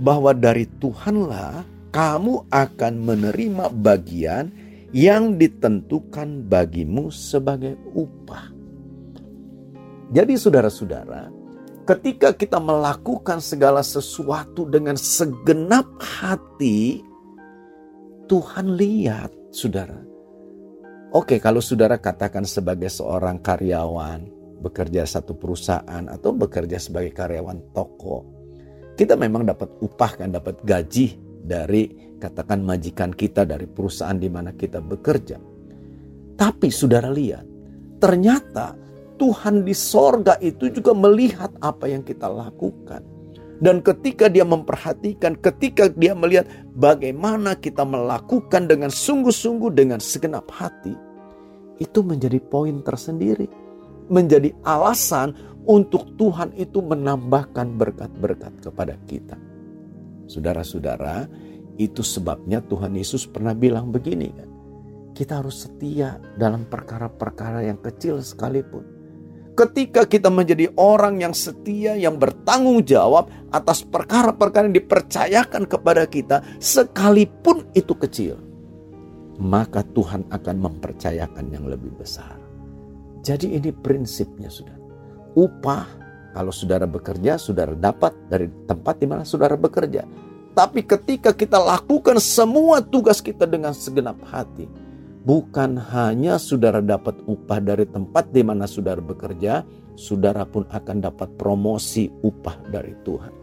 bahwa 0.01 0.33
dari 0.33 0.65
Tuhanlah 0.81 1.61
kamu 1.93 2.49
akan 2.49 2.93
menerima 3.05 3.69
bagian 3.69 4.49
yang 4.91 5.37
ditentukan 5.37 6.49
bagimu 6.49 7.13
sebagai 7.13 7.77
upah. 7.93 8.51
Jadi 10.11 10.35
saudara-saudara, 10.35 11.31
ketika 11.87 12.35
kita 12.35 12.59
melakukan 12.59 13.39
segala 13.39 13.79
sesuatu 13.85 14.67
dengan 14.67 14.99
segenap 14.99 15.87
hati, 16.01 16.99
Tuhan 18.27 18.75
lihat, 18.75 19.31
saudara. 19.55 20.10
Oke, 21.11 21.43
kalau 21.43 21.59
saudara 21.59 21.99
katakan 21.99 22.47
sebagai 22.47 22.87
seorang 22.87 23.43
karyawan, 23.43 24.31
bekerja 24.63 25.03
satu 25.03 25.35
perusahaan 25.35 26.07
atau 26.07 26.31
bekerja 26.31 26.79
sebagai 26.79 27.11
karyawan 27.11 27.75
toko, 27.75 28.23
kita 28.95 29.19
memang 29.19 29.43
dapat 29.43 29.75
upah 29.83 30.23
kan, 30.23 30.31
dapat 30.31 30.63
gaji 30.63 31.19
dari 31.43 32.15
katakan 32.15 32.63
majikan 32.63 33.11
kita 33.11 33.43
dari 33.43 33.67
perusahaan 33.67 34.15
di 34.15 34.31
mana 34.31 34.55
kita 34.55 34.79
bekerja. 34.79 35.35
Tapi 36.39 36.71
saudara 36.71 37.11
lihat, 37.11 37.43
ternyata 37.99 38.79
Tuhan 39.19 39.67
di 39.67 39.75
sorga 39.75 40.39
itu 40.39 40.71
juga 40.71 40.95
melihat 40.95 41.51
apa 41.59 41.91
yang 41.91 42.07
kita 42.07 42.31
lakukan. 42.31 43.03
Dan 43.61 43.85
ketika 43.85 44.25
dia 44.25 44.41
memperhatikan, 44.41 45.37
ketika 45.37 45.85
dia 45.93 46.17
melihat 46.17 46.49
bagaimana 46.73 47.53
kita 47.53 47.85
melakukan 47.85 48.65
dengan 48.65 48.89
sungguh-sungguh, 48.89 49.69
dengan 49.77 50.01
segenap 50.01 50.49
hati, 50.49 50.97
itu 51.77 52.01
menjadi 52.01 52.41
poin 52.41 52.81
tersendiri. 52.81 53.45
Menjadi 54.09 54.49
alasan 54.65 55.37
untuk 55.69 56.17
Tuhan 56.17 56.57
itu 56.57 56.81
menambahkan 56.81 57.77
berkat-berkat 57.77 58.65
kepada 58.65 58.97
kita. 59.05 59.37
Saudara-saudara, 60.25 61.29
itu 61.77 62.01
sebabnya 62.01 62.65
Tuhan 62.65 62.97
Yesus 62.97 63.29
pernah 63.29 63.53
bilang 63.53 63.93
begini 63.93 64.29
kan. 64.33 64.49
Kita 65.13 65.37
harus 65.43 65.69
setia 65.69 66.17
dalam 66.33 66.65
perkara-perkara 66.65 67.67
yang 67.67 67.77
kecil 67.77 68.25
sekalipun. 68.25 68.90
Ketika 69.61 70.09
kita 70.09 70.33
menjadi 70.33 70.73
orang 70.73 71.21
yang 71.21 71.37
setia, 71.37 71.93
yang 71.93 72.17
bertanggung 72.17 72.81
jawab 72.81 73.29
atas 73.53 73.85
perkara-perkara 73.85 74.65
yang 74.65 74.73
dipercayakan 74.73 75.69
kepada 75.69 76.09
kita, 76.09 76.41
sekalipun 76.57 77.69
itu 77.77 77.93
kecil, 77.93 78.41
maka 79.37 79.85
Tuhan 79.93 80.25
akan 80.33 80.55
mempercayakan 80.65 81.53
yang 81.53 81.69
lebih 81.69 81.93
besar. 81.93 82.41
Jadi 83.21 83.53
ini 83.53 83.69
prinsipnya 83.69 84.49
sudah. 84.49 84.73
Upah 85.37 85.85
kalau 86.33 86.49
saudara 86.49 86.89
bekerja, 86.89 87.37
saudara 87.37 87.77
dapat 87.77 88.17
dari 88.33 88.49
tempat 88.65 88.97
di 88.97 89.05
mana 89.05 89.21
saudara 89.21 89.53
bekerja. 89.53 90.09
Tapi 90.57 90.81
ketika 90.81 91.37
kita 91.37 91.61
lakukan 91.61 92.17
semua 92.17 92.81
tugas 92.81 93.21
kita 93.21 93.45
dengan 93.45 93.77
segenap 93.77 94.17
hati, 94.25 94.65
bukan 95.25 95.77
hanya 95.77 96.41
saudara 96.41 96.81
dapat 96.81 97.17
upah 97.25 97.59
dari 97.61 97.85
tempat 97.85 98.29
di 98.33 98.41
mana 98.41 98.65
saudara 98.65 98.99
bekerja, 98.99 99.65
saudara 99.93 100.45
pun 100.45 100.65
akan 100.69 100.97
dapat 101.01 101.29
promosi 101.37 102.09
upah 102.25 102.57
dari 102.69 102.93
Tuhan. 103.05 103.33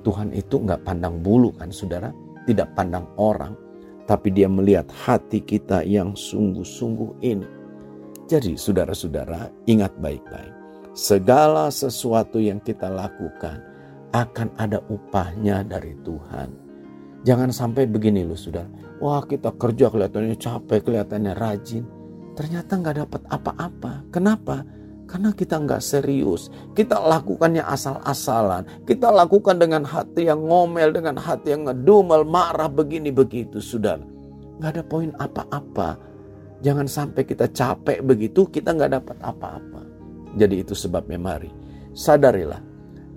Tuhan 0.00 0.32
itu 0.32 0.60
nggak 0.60 0.84
pandang 0.84 1.20
bulu 1.20 1.52
kan 1.56 1.68
saudara, 1.72 2.08
tidak 2.48 2.72
pandang 2.72 3.04
orang, 3.20 3.52
tapi 4.08 4.32
dia 4.32 4.48
melihat 4.48 4.88
hati 5.04 5.44
kita 5.44 5.84
yang 5.84 6.16
sungguh-sungguh 6.16 7.20
ini. 7.20 7.48
Jadi 8.30 8.54
saudara-saudara 8.54 9.50
ingat 9.66 9.92
baik-baik 9.98 10.60
segala 11.00 11.72
sesuatu 11.72 12.36
yang 12.36 12.60
kita 12.60 12.92
lakukan 12.92 13.62
akan 14.12 14.52
ada 14.60 14.82
upahnya 14.92 15.64
dari 15.64 15.96
Tuhan. 16.04 16.59
Jangan 17.26 17.52
sampai 17.52 17.84
begini 17.84 18.24
loh 18.24 18.38
sudah. 18.38 18.64
Wah 19.00 19.24
kita 19.24 19.52
kerja 19.56 19.92
kelihatannya 19.92 20.36
capek, 20.36 20.80
kelihatannya 20.84 21.32
rajin. 21.36 21.84
Ternyata 22.36 22.72
nggak 22.80 22.96
dapat 23.06 23.22
apa-apa. 23.28 23.92
Kenapa? 24.08 24.64
Karena 25.04 25.34
kita 25.34 25.60
nggak 25.60 25.82
serius. 25.82 26.48
Kita 26.72 27.02
lakukannya 27.02 27.64
asal-asalan. 27.66 28.86
Kita 28.86 29.10
lakukan 29.10 29.58
dengan 29.58 29.82
hati 29.84 30.30
yang 30.30 30.46
ngomel, 30.46 30.94
dengan 30.94 31.18
hati 31.18 31.52
yang 31.52 31.68
ngedumel, 31.68 32.24
marah 32.24 32.70
begini 32.70 33.10
begitu. 33.10 33.58
Sudah. 33.60 34.00
Nggak 34.62 34.70
ada 34.78 34.82
poin 34.86 35.10
apa-apa. 35.18 35.98
Jangan 36.60 36.86
sampai 36.86 37.24
kita 37.24 37.48
capek 37.50 38.04
begitu, 38.04 38.44
kita 38.48 38.76
nggak 38.76 39.00
dapat 39.00 39.16
apa-apa. 39.24 39.82
Jadi 40.36 40.62
itu 40.62 40.78
sebabnya 40.78 41.18
mari 41.18 41.50
sadarilah 41.94 42.62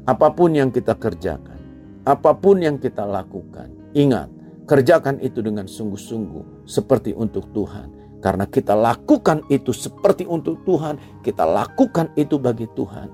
apa 0.04 0.28
pun 0.34 0.52
yang 0.52 0.74
kita 0.74 0.98
kerjakan, 0.98 1.60
apa 2.04 2.32
pun 2.36 2.60
yang 2.60 2.76
kita 2.76 3.06
lakukan, 3.06 3.72
ingat 3.94 4.30
kerjakan 4.66 5.22
itu 5.22 5.40
dengan 5.42 5.66
sungguh-sungguh 5.70 6.68
seperti 6.68 7.14
untuk 7.16 7.50
Tuhan. 7.54 8.04
Karena 8.24 8.48
kita 8.48 8.72
lakukan 8.72 9.44
itu 9.52 9.76
seperti 9.76 10.24
untuk 10.24 10.64
Tuhan, 10.64 10.96
kita 11.28 11.44
lakukan 11.44 12.08
itu 12.16 12.40
bagi 12.40 12.72
Tuhan, 12.72 13.12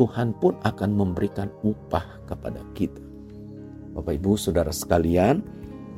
Tuhan 0.00 0.32
pun 0.40 0.56
akan 0.64 0.90
memberikan 0.96 1.52
upah 1.60 2.24
kepada 2.24 2.64
kita. 2.72 3.04
Bapak 3.92 4.16
Ibu 4.16 4.32
Saudara 4.40 4.72
sekalian, 4.72 5.44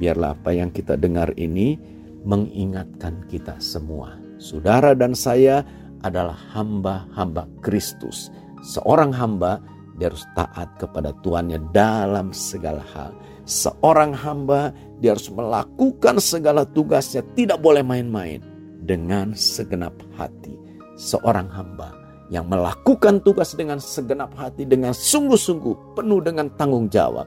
biarlah 0.02 0.34
apa 0.34 0.50
yang 0.50 0.74
kita 0.74 0.98
dengar 0.98 1.30
ini 1.38 1.78
mengingatkan 2.26 3.26
kita 3.30 3.58
semua. 3.62 4.18
Saudara 4.42 4.94
dan 4.94 5.14
saya 5.14 5.62
adalah 6.02 6.38
hamba-hamba 6.54 7.46
Kristus. 7.62 8.30
Seorang 8.62 9.14
hamba 9.14 9.62
dia 9.98 10.10
harus 10.10 10.22
taat 10.38 10.70
kepada 10.78 11.10
Tuannya 11.26 11.58
dalam 11.74 12.30
segala 12.30 12.82
hal. 12.94 13.10
Seorang 13.48 14.12
hamba 14.12 14.76
dia 15.00 15.16
harus 15.16 15.32
melakukan 15.32 16.20
segala 16.20 16.68
tugasnya, 16.68 17.24
tidak 17.32 17.64
boleh 17.64 17.80
main-main 17.80 18.44
dengan 18.84 19.32
segenap 19.32 19.96
hati. 20.20 20.52
Seorang 21.00 21.48
hamba 21.48 21.96
yang 22.28 22.44
melakukan 22.44 23.24
tugas 23.24 23.56
dengan 23.56 23.80
segenap 23.80 24.36
hati, 24.36 24.68
dengan 24.68 24.92
sungguh-sungguh, 24.92 25.96
penuh 25.96 26.20
dengan 26.20 26.52
tanggung 26.60 26.92
jawab, 26.92 27.24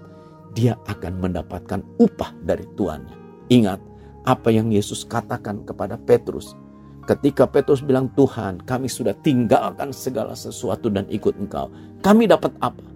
dia 0.53 0.77
akan 0.86 1.17
mendapatkan 1.17 1.81
upah 1.97 2.38
dari 2.45 2.69
Tuannya. 2.77 3.17
Ingat 3.49 3.81
apa 4.29 4.53
yang 4.53 4.69
Yesus 4.69 5.01
katakan 5.10 5.65
kepada 5.65 5.97
Petrus, 5.97 6.53
Ketika 7.01 7.49
Petrus 7.49 7.82
bilang, 7.82 8.13
Tuhan 8.13 8.61
kami 8.61 8.86
sudah 8.86 9.17
tinggalkan 9.26 9.89
segala 9.89 10.38
sesuatu 10.38 10.86
dan 10.93 11.09
ikut 11.09 11.34
engkau. 11.34 11.74
Kami 12.05 12.30
dapat 12.30 12.53
apa? 12.61 12.90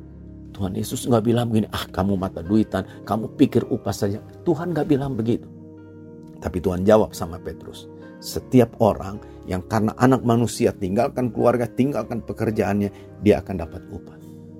Tuhan 0.55 0.71
Yesus 0.71 1.03
nggak 1.03 1.23
bilang 1.27 1.51
begini, 1.51 1.67
ah 1.75 1.83
kamu 1.91 2.15
mata 2.15 2.39
duitan, 2.39 2.87
kamu 3.03 3.35
pikir 3.35 3.67
upah 3.67 3.91
saja. 3.91 4.23
Tuhan 4.47 4.71
nggak 4.71 4.87
bilang 4.87 5.19
begitu. 5.19 5.51
Tapi 6.39 6.63
Tuhan 6.63 6.87
jawab 6.87 7.11
sama 7.11 7.35
Petrus, 7.43 7.91
setiap 8.23 8.79
orang 8.79 9.19
yang 9.51 9.59
karena 9.67 9.91
anak 9.99 10.23
manusia 10.23 10.71
tinggalkan 10.71 11.27
keluarga, 11.35 11.67
tinggalkan 11.67 12.23
pekerjaannya, 12.23 12.89
dia 13.19 13.43
akan 13.43 13.55
dapat 13.67 13.83
upah. 13.91 14.15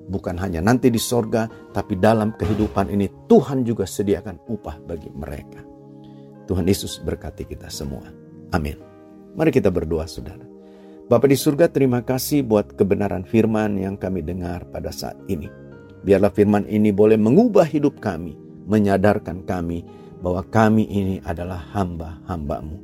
Bukan 0.06 0.38
hanya 0.38 0.62
nanti 0.62 0.92
di 0.92 1.00
sorga, 1.00 1.48
tapi 1.74 1.98
dalam 1.98 2.36
kehidupan 2.36 2.92
ini 2.92 3.10
Tuhan 3.26 3.66
juga 3.66 3.88
sediakan 3.88 4.46
upah 4.46 4.76
bagi 4.84 5.10
mereka. 5.10 5.64
Tuhan 6.46 6.68
Yesus 6.68 7.02
berkati 7.02 7.42
kita 7.42 7.66
semua. 7.66 8.06
Amin. 8.54 8.78
Mari 9.34 9.50
kita 9.50 9.72
berdoa 9.72 10.06
saudara. 10.06 10.46
Bapak 11.10 11.26
di 11.30 11.38
surga 11.38 11.66
terima 11.70 12.02
kasih 12.06 12.46
buat 12.46 12.78
kebenaran 12.78 13.26
firman 13.26 13.78
yang 13.78 13.98
kami 13.98 14.22
dengar 14.22 14.62
pada 14.70 14.94
saat 14.94 15.18
ini. 15.26 15.65
Biarlah 16.02 16.32
firman 16.34 16.68
ini 16.68 16.92
boleh 16.92 17.16
mengubah 17.16 17.64
hidup 17.64 18.02
kami, 18.02 18.36
menyadarkan 18.66 19.46
kami 19.46 19.86
bahwa 20.20 20.42
kami 20.48 20.88
ini 20.90 21.16
adalah 21.22 21.62
hamba-hambamu. 21.72 22.76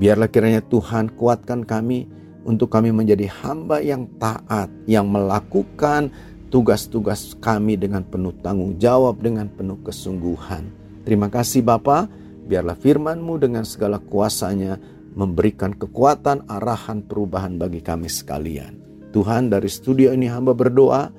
Biarlah 0.00 0.28
kiranya 0.28 0.64
Tuhan 0.64 1.12
kuatkan 1.14 1.62
kami 1.68 2.08
untuk 2.42 2.72
kami 2.72 2.90
menjadi 2.90 3.30
hamba 3.44 3.78
yang 3.78 4.08
taat, 4.18 4.72
yang 4.88 5.06
melakukan 5.06 6.10
tugas-tugas 6.52 7.38
kami 7.38 7.78
dengan 7.80 8.04
penuh 8.04 8.34
tanggung 8.42 8.76
jawab, 8.76 9.20
dengan 9.22 9.48
penuh 9.48 9.80
kesungguhan. 9.84 10.68
Terima 11.06 11.32
kasih 11.32 11.64
Bapa, 11.64 12.08
biarlah 12.46 12.76
firman-Mu 12.76 13.34
dengan 13.40 13.64
segala 13.64 13.98
kuasanya 14.02 14.76
memberikan 15.12 15.76
kekuatan, 15.76 16.48
arahan, 16.48 17.04
perubahan 17.04 17.60
bagi 17.60 17.84
kami 17.84 18.08
sekalian. 18.08 18.80
Tuhan 19.12 19.52
dari 19.52 19.68
studio 19.68 20.12
ini 20.16 20.24
hamba 20.28 20.56
berdoa, 20.56 21.12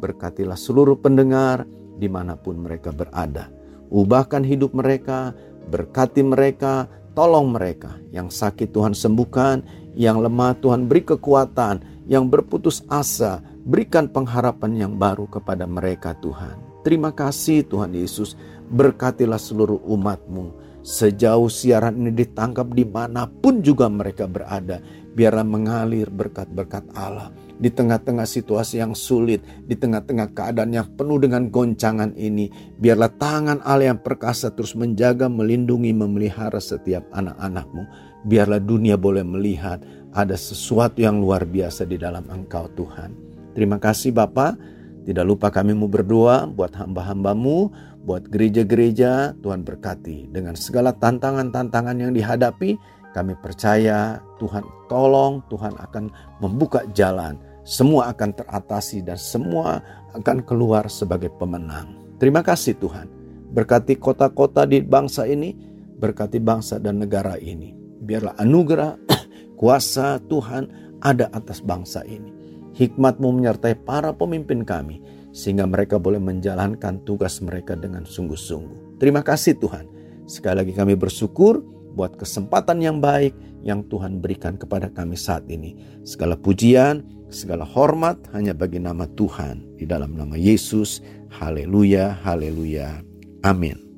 berkatilah 0.00 0.56
seluruh 0.56 0.96
pendengar 0.96 1.68
di 2.00 2.08
mana 2.08 2.34
pun 2.34 2.56
mereka 2.56 2.90
berada. 2.90 3.52
Ubahkan 3.92 4.40
hidup 4.40 4.72
mereka, 4.72 5.36
berkati 5.68 6.24
mereka, 6.24 6.88
tolong 7.12 7.52
mereka. 7.52 8.00
Yang 8.08 8.40
sakit 8.40 8.72
Tuhan 8.72 8.96
sembuhkan, 8.96 9.60
yang 9.92 10.24
lemah 10.24 10.56
Tuhan 10.64 10.88
beri 10.88 11.04
kekuatan, 11.04 12.08
yang 12.08 12.32
berputus 12.32 12.80
asa, 12.88 13.44
berikan 13.68 14.08
pengharapan 14.08 14.88
yang 14.88 14.92
baru 14.96 15.28
kepada 15.28 15.68
mereka 15.68 16.16
Tuhan. 16.24 16.56
Terima 16.80 17.12
kasih 17.12 17.68
Tuhan 17.68 17.92
Yesus, 17.92 18.32
berkatilah 18.72 19.36
seluruh 19.36 19.84
umatmu. 19.84 20.56
Sejauh 20.80 21.52
siaran 21.52 22.00
ini 22.00 22.24
ditangkap 22.24 22.72
di 22.72 22.88
mana 22.88 23.28
pun 23.28 23.60
juga 23.60 23.84
mereka 23.92 24.24
berada, 24.24 24.80
biarlah 25.12 25.44
mengalir 25.44 26.08
berkat-berkat 26.08 26.88
Allah 26.96 27.28
di 27.60 27.68
tengah-tengah 27.68 28.24
situasi 28.24 28.80
yang 28.80 28.96
sulit, 28.96 29.44
di 29.68 29.76
tengah-tengah 29.76 30.32
keadaan 30.32 30.72
yang 30.72 30.88
penuh 30.96 31.20
dengan 31.20 31.52
goncangan 31.52 32.16
ini, 32.16 32.48
biarlah 32.80 33.12
tangan 33.20 33.60
Allah 33.60 33.92
yang 33.92 34.00
perkasa 34.00 34.48
terus 34.56 34.72
menjaga, 34.72 35.28
melindungi, 35.28 35.92
memelihara 35.92 36.56
setiap 36.56 37.04
anak-anakmu. 37.12 37.84
Biarlah 38.24 38.64
dunia 38.64 38.96
boleh 38.96 39.20
melihat 39.20 39.84
ada 40.16 40.40
sesuatu 40.40 41.04
yang 41.04 41.20
luar 41.20 41.44
biasa 41.44 41.84
di 41.84 42.00
dalam 42.00 42.24
Engkau 42.32 42.64
Tuhan. 42.72 43.12
Terima 43.52 43.76
kasih 43.76 44.16
Bapak. 44.16 44.56
Tidak 45.04 45.24
lupa 45.24 45.52
kami 45.52 45.76
mau 45.76 45.88
berdoa 45.88 46.48
buat 46.48 46.72
hamba-hambamu, 46.76 47.72
buat 48.08 48.24
gereja-gereja. 48.28 49.36
Tuhan 49.40 49.64
berkati 49.68 50.32
dengan 50.32 50.56
segala 50.56 50.96
tantangan-tantangan 50.96 51.96
yang 52.00 52.12
dihadapi. 52.16 52.76
Kami 53.10 53.34
percaya 53.42 54.22
Tuhan 54.38 54.62
tolong, 54.86 55.42
Tuhan 55.50 55.74
akan 55.74 56.04
membuka 56.38 56.86
jalan 56.94 57.49
semua 57.70 58.10
akan 58.10 58.34
teratasi 58.34 59.06
dan 59.06 59.14
semua 59.14 59.78
akan 60.18 60.42
keluar 60.42 60.90
sebagai 60.90 61.30
pemenang. 61.38 62.18
Terima 62.18 62.42
kasih 62.42 62.74
Tuhan. 62.74 63.06
Berkati 63.54 63.94
kota-kota 63.94 64.66
di 64.66 64.82
bangsa 64.82 65.22
ini, 65.30 65.54
berkati 65.94 66.42
bangsa 66.42 66.82
dan 66.82 66.98
negara 66.98 67.38
ini. 67.38 67.70
Biarlah 68.02 68.34
anugerah, 68.42 68.98
kuasa 69.60 70.18
Tuhan 70.26 70.66
ada 70.98 71.30
atas 71.30 71.62
bangsa 71.62 72.02
ini. 72.02 72.34
Hikmatmu 72.74 73.38
menyertai 73.38 73.78
para 73.86 74.10
pemimpin 74.10 74.66
kami, 74.66 74.98
sehingga 75.30 75.62
mereka 75.62 76.02
boleh 76.02 76.18
menjalankan 76.18 77.06
tugas 77.06 77.38
mereka 77.38 77.78
dengan 77.78 78.02
sungguh-sungguh. 78.02 78.98
Terima 78.98 79.22
kasih 79.22 79.54
Tuhan. 79.62 79.86
Sekali 80.26 80.66
lagi 80.66 80.74
kami 80.74 80.98
bersyukur 80.98 81.62
buat 81.94 82.18
kesempatan 82.18 82.82
yang 82.82 82.98
baik 82.98 83.34
yang 83.62 83.86
Tuhan 83.86 84.18
berikan 84.18 84.58
kepada 84.58 84.90
kami 84.90 85.14
saat 85.18 85.46
ini. 85.50 85.74
Segala 86.06 86.38
pujian, 86.38 87.19
segala 87.30 87.66
hormat 87.66 88.18
hanya 88.36 88.52
bagi 88.52 88.78
nama 88.78 89.06
Tuhan. 89.18 89.78
Di 89.78 89.88
dalam 89.88 90.14
nama 90.14 90.36
Yesus, 90.36 91.00
haleluya, 91.32 92.20
haleluya, 92.22 93.00
amin. 93.42 93.89